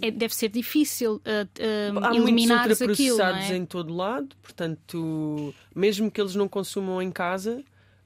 [0.00, 3.56] É- deve ser difícil uh, uh, Há muitos eliminares aquilo, ultraprocessados é?
[3.56, 7.62] em todo lado, portanto, mesmo que eles não consumam em casa,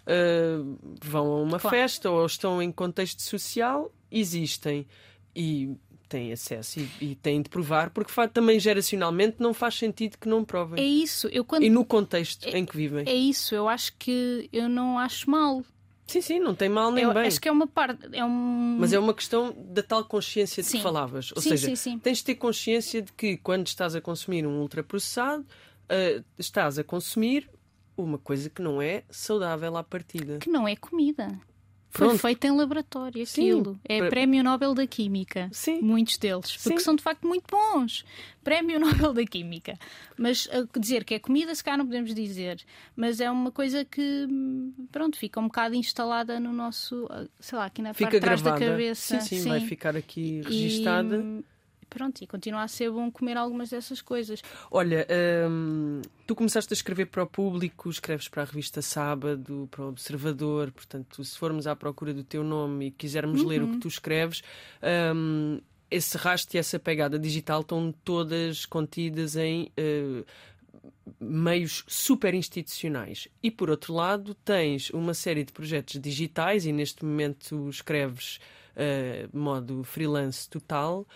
[0.07, 0.63] ah,
[1.03, 1.77] vão a uma Claro.
[1.77, 4.87] festa ou estão em contexto social, existem
[5.35, 5.75] e
[6.09, 10.41] têm acesso e, e têm de provar, porque também geracionalmente não faz sentido que não
[10.41, 11.03] É provem.
[11.03, 13.05] isso, eu quando E no contexto em que vivem.
[13.07, 15.63] é isso, eu acho que eu não acho mal.
[16.07, 17.27] Sim, sim, não tem mal nem Eu bem.
[17.27, 20.69] acho que é uma parte, é um Mas é uma questão da tal consciência de
[20.69, 20.77] Sim.
[20.77, 21.33] que falavas.
[21.35, 24.61] Ou Sim, seja, sim, tens de ter consciência de que quando estás a consumir um
[24.61, 25.45] ultraprocessado,
[25.89, 27.51] ah, estás a consumir
[27.97, 30.39] uma coisa que não é saudável à partida.
[30.39, 31.39] que não é comida.
[31.89, 32.21] Foi Pronto.
[32.21, 33.81] feito em laboratório Sim, aquilo.
[33.83, 35.49] É para- Prémio Nobel da Química.
[35.51, 35.81] Sim.
[35.81, 36.55] Muitos deles.
[36.55, 36.85] Porque Sim.
[36.85, 38.05] são de facto muito bons.
[38.45, 38.79] Prémio
[39.09, 39.79] Nobel da Química.
[40.19, 42.63] Mas ah, dizer que é comida, se calhar não podemos dizer.
[42.95, 44.29] Mas é uma coisa que,
[44.93, 48.21] pronto, fica um bocado instalada no nosso, ah, sei lá, aqui na Fica parte de
[48.21, 49.21] trás da cabeça.
[49.21, 51.17] Sim, sim, vai ficar aqui registada.
[51.17, 51.45] E,
[51.89, 54.43] pronto, e continua a ser bom comer algumas dessas coisas.
[54.71, 55.07] Olha,
[55.51, 59.89] hum, tu começaste a escrever para o público, escreves para a revista Sábado, para o
[59.89, 63.71] Observador, portanto, se formos à procura do teu nome e quisermos ler Uhum.
[63.71, 64.43] o que tu escreves,
[65.15, 65.61] hum,
[65.91, 69.71] esse rastro e essa pegada digital estão todas contidas em.
[69.77, 70.25] eh,
[71.21, 73.29] meios super institucionais.
[73.43, 78.39] E por outro lado, tens uma série de projetos digitais, e neste momento escreves
[78.75, 81.07] uh, modo freelance total.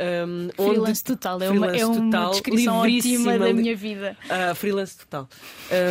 [0.00, 4.16] Um, freelance onde, total, é, freelance uma, é uma total, descrição ótima da minha vida.
[4.24, 5.28] Uh, freelance total.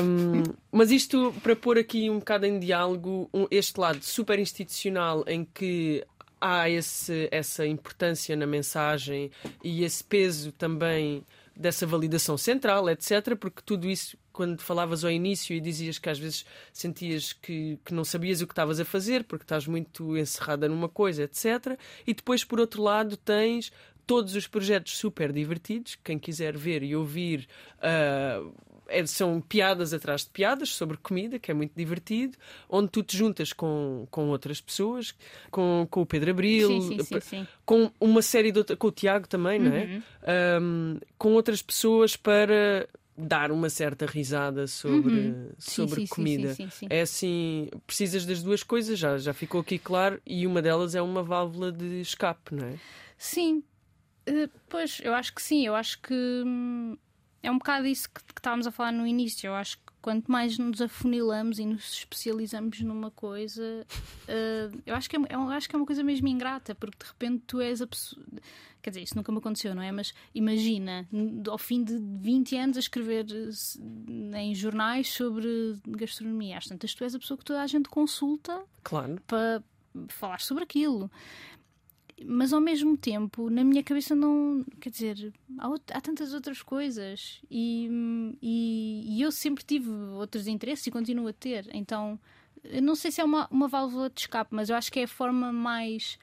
[0.04, 5.26] Um, mas isto para pôr aqui um bocado em diálogo um, este lado super institucional
[5.28, 6.06] em que
[6.40, 9.30] há esse, essa importância na mensagem
[9.64, 13.36] e esse peso também dessa validação central, etc.
[13.36, 17.94] Porque tudo isso, quando falavas ao início e dizias que às vezes sentias que, que
[17.94, 21.78] não sabias o que estavas a fazer porque estás muito encerrada numa coisa, etc.
[22.06, 23.72] E depois, por outro lado, tens
[24.08, 25.96] todos os projetos super divertidos.
[26.04, 27.48] Quem quiser ver e ouvir.
[27.78, 28.52] Uh,
[28.90, 32.38] é, são piadas atrás de piadas sobre comida, que é muito divertido,
[32.70, 35.14] onde tu te juntas com, com outras pessoas,
[35.52, 38.92] com, com o Pedro Abril, sim, sim, sim, com uma série de outras, com o
[38.92, 39.66] Tiago também, uhum.
[39.66, 40.02] não é?
[40.58, 41.00] Um, uhum.
[41.18, 42.88] com outras pessoas para
[43.18, 45.50] dar uma certa risada sobre, uhum.
[45.58, 46.54] sobre sim, comida.
[46.54, 50.62] Sim, sim, é assim, precisas das duas coisas, já, já ficou aqui claro, e uma
[50.62, 52.76] delas é uma válvula de escape, não é?
[53.18, 53.64] Sim,
[54.28, 56.44] uh, pois eu acho que sim, eu acho que.
[56.46, 56.98] Hum
[57.48, 59.48] é um bocado isso que, que estávamos a falar no início.
[59.48, 63.86] Eu acho que quanto mais nos afunilamos e nos especializamos numa coisa,
[64.28, 67.10] uh, eu, acho que é, eu acho que é uma coisa mesmo ingrata, porque de
[67.10, 68.24] repente tu és a pessoa.
[68.82, 69.92] Quer dizer, isso nunca me aconteceu, não é?
[69.92, 71.08] Mas imagina,
[71.50, 73.26] ao fim de 20 anos a escrever
[74.36, 78.64] em jornais sobre gastronomia, às tantas tu és a pessoa que toda a gente consulta
[78.84, 79.22] claro.
[79.28, 79.62] para
[80.10, 81.12] falar sobre aquilo
[82.26, 84.66] mas ao mesmo tempo, na minha cabeça não.
[84.80, 87.90] Quer dizer, há, há tantas outras coisas e,
[88.42, 91.70] e, e, eu sempre tive outros interesses e continuo a ter.
[91.74, 92.20] Então,
[92.64, 95.04] eu não sei se é uma, uma válvula de escape, mas eu acho que é
[95.04, 96.18] a forma mais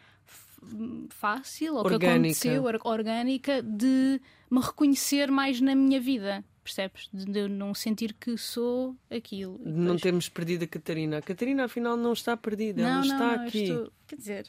[1.10, 2.00] fácil ou orgânica.
[2.00, 4.20] que aconteceu, orgânica, de
[4.50, 7.10] me reconhecer mais na minha vida percebes?
[7.12, 9.58] De eu não sentir que sou aquilo.
[9.58, 11.18] De não termos perdido a Catarina.
[11.18, 13.64] A Catarina, afinal, não está perdida, não, ela não, está não, aqui.
[13.64, 13.92] Estou...
[14.06, 14.48] Quer dizer,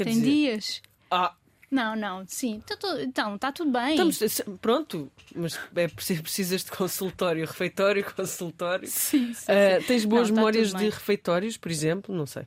[0.00, 0.30] Quer Tem dizer...
[0.30, 0.82] dias.
[1.10, 1.34] Ah,
[1.70, 2.62] não, não, sim.
[3.04, 4.08] Então, está tudo bem.
[4.08, 8.88] Estamos, pronto, mas é preciso, precisas de consultório, refeitório, consultório.
[8.88, 12.14] Sim, sim, uh, Tens boas não, memórias de refeitórios, por exemplo?
[12.14, 12.44] Não sei.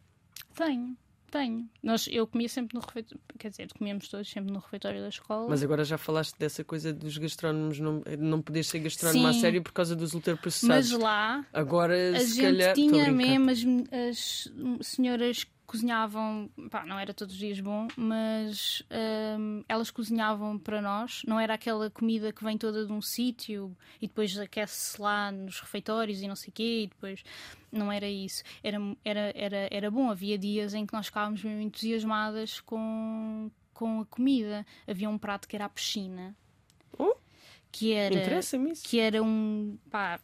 [0.56, 0.98] Tenho,
[1.30, 1.70] tenho.
[1.84, 5.48] Nós, eu comia sempre no refeitório, quer dizer, comíamos todos sempre no refeitório da escola.
[5.48, 9.62] Mas agora já falaste dessa coisa dos gastrónomos, não, não poder ser gastrónomo a sério
[9.62, 10.92] por causa dos ultraprocessados.
[10.92, 14.50] Mas lá, agora a se gente calhar, tinha mesmo as,
[14.82, 18.84] as senhoras cozinhavam, pá, não era todos os dias bom, mas
[19.40, 21.22] hum, elas cozinhavam para nós.
[21.26, 25.60] Não era aquela comida que vem toda de um sítio e depois aquece-se lá nos
[25.60, 27.24] refeitórios e não sei o quê, e depois
[27.72, 28.44] não era isso.
[28.64, 30.10] Era, era, era, era bom.
[30.10, 34.66] Havia dias em que nós ficávamos mesmo entusiasmadas com, com a comida.
[34.88, 36.36] Havia um prato que era a piscina.
[36.98, 37.16] Oh,
[37.72, 38.40] que era,
[38.84, 40.20] que era um pá,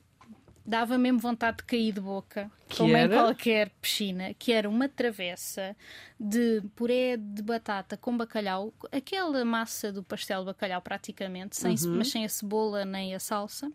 [0.70, 3.14] dava mesmo vontade de cair de boca, que como era?
[3.14, 5.76] em qualquer piscina, que era uma travessa
[6.20, 11.98] de puré de batata com bacalhau, aquela massa do pastel de bacalhau praticamente, sem, uhum.
[11.98, 13.72] mas sem a cebola nem a salsa.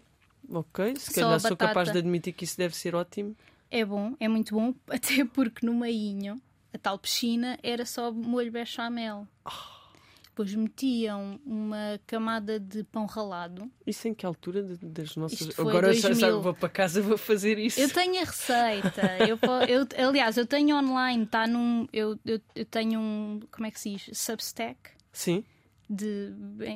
[0.48, 3.34] Ok, se calhar sou capaz de admitir que isso deve ser ótimo.
[3.68, 6.40] É bom, é muito bom, até porque no meinho,
[6.72, 9.26] a tal piscina, era só molho bechamel.
[9.44, 9.83] Oh.
[10.34, 13.70] Depois metiam uma camada de pão ralado.
[13.86, 15.56] Isso em que altura das nossas.
[15.56, 17.78] Agora eu já vou para casa vou fazer isso.
[17.78, 19.18] Eu tenho a receita.
[19.28, 21.86] eu, eu, aliás, eu tenho online, está num.
[21.92, 23.40] Eu, eu, eu, tenho um.
[23.48, 24.10] Como é que se diz?
[24.12, 24.90] Substack.
[25.12, 25.44] Sim.
[25.88, 26.32] De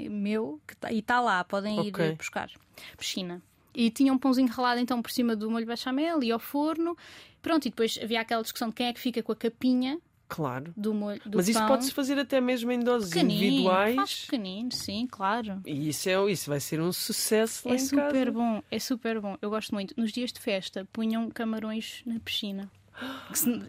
[0.08, 2.10] meu, que tá, e está lá, podem okay.
[2.10, 2.48] ir buscar.
[2.96, 3.42] Piscina.
[3.74, 6.96] E tinha um pãozinho ralado então por cima do molho bechamel e ao forno.
[7.42, 9.98] Pronto, e depois havia aquela discussão de quem é que fica com a capinha
[10.28, 10.72] Claro.
[10.76, 13.94] Do molho, do Mas isso pode-se fazer até mesmo em doses pequenino, individuais.
[13.96, 15.60] Faz pequenino, sim, claro.
[15.66, 18.30] E isso, é, isso vai ser um sucesso lá É super casa.
[18.32, 19.38] bom, é super bom.
[19.40, 19.94] Eu gosto muito.
[19.96, 22.70] Nos dias de festa punham camarões na piscina.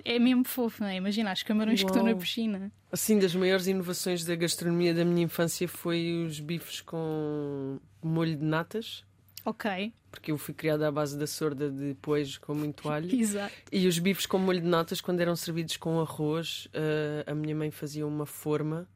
[0.04, 0.96] É mesmo fofo, não é?
[0.96, 1.86] Imagina os camarões Uau.
[1.92, 2.72] que estão na piscina.
[2.92, 8.44] Assim, das maiores inovações da gastronomia da minha infância foi os bifes com molho de
[8.44, 9.04] natas.
[9.50, 9.92] Ok.
[10.12, 13.14] Porque eu fui criada à base da sorda de poejo com muito alho.
[13.14, 13.54] Exato.
[13.72, 17.56] E os bifes com molho de natas, quando eram servidos com arroz, uh, a minha
[17.56, 18.88] mãe fazia uma forma,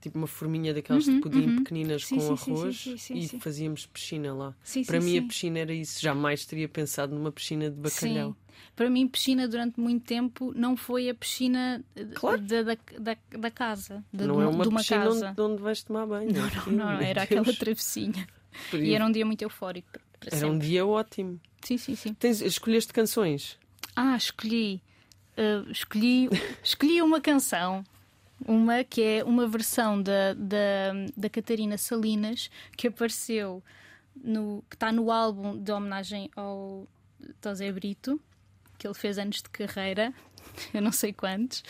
[0.00, 1.56] tipo uma forminha daquelas uhum, de pudim uhum.
[1.62, 4.54] pequeninas sim, com sim, arroz sim, e fazíamos piscina lá.
[4.86, 6.00] Para mim, a piscina era isso.
[6.02, 8.36] Jamais teria pensado numa piscina de bacalhau.
[8.74, 11.82] Para mim, piscina durante muito tempo não foi a piscina
[12.14, 12.42] claro.
[12.42, 14.04] da, da, da, da, casa.
[14.12, 15.30] De, não é uma de uma piscina casa.
[15.30, 16.30] Onde, onde vais tomar banho.
[16.32, 18.26] Não, não, não, era aquela travessinha.
[18.72, 19.88] E era um dia muito eufórico.
[20.20, 20.48] Era sempre.
[20.48, 21.40] um dia ótimo.
[21.62, 22.14] Sim, sim, sim.
[22.14, 23.58] Tens, escolheste canções?
[23.94, 24.82] Ah, escolhi.
[25.36, 26.28] Uh, escolhi,
[26.62, 27.84] escolhi uma canção.
[28.46, 33.62] Uma que é uma versão da, da, da Catarina Salinas que apareceu
[34.14, 36.86] no, que está no álbum de homenagem ao
[37.42, 38.20] José Brito,
[38.78, 40.12] que ele fez anos de carreira.
[40.74, 41.60] Eu não sei quantos,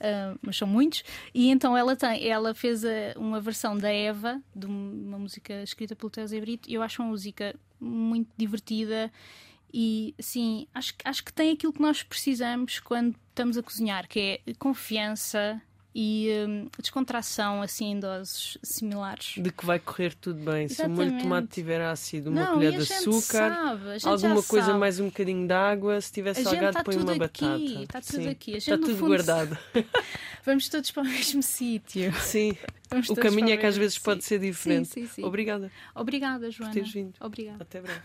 [0.00, 1.04] uh, mas são muitos.
[1.34, 5.94] E então ela tem, ela fez a, uma versão da Eva, de uma música escrita
[5.94, 9.10] pelo José Brito, e eu acho uma música muito divertida
[9.72, 14.40] e sim, acho, acho que tem aquilo que nós precisamos quando estamos a cozinhar, que
[14.46, 15.60] é confiança
[15.94, 19.34] e hum, descontração assim em doses similares.
[19.36, 20.64] De que vai correr tudo bem.
[20.64, 20.74] Exatamente.
[20.76, 24.66] Se o molho de tomate tiver ácido, uma Não, colher de açúcar, sabe, alguma coisa
[24.66, 24.78] sabe.
[24.78, 27.82] mais um bocadinho de água, se tiver salgado, está põe tudo uma aqui, batata.
[27.82, 28.28] está tudo Sim.
[28.28, 28.50] aqui.
[28.50, 29.58] A gente, Está tudo fundo, guardado.
[30.46, 32.12] Vamos todos para o mesmo sítio.
[32.20, 32.56] Sim.
[32.90, 34.40] Vamos O caminho é que às vezes pode sítio.
[34.40, 34.88] ser diferente.
[34.88, 35.24] Sim, sim, sim.
[35.24, 36.72] Obrigada Obrigada, Joana.
[36.72, 37.14] por teres vindo.
[37.20, 37.62] Obrigada.
[37.62, 38.00] Até breve.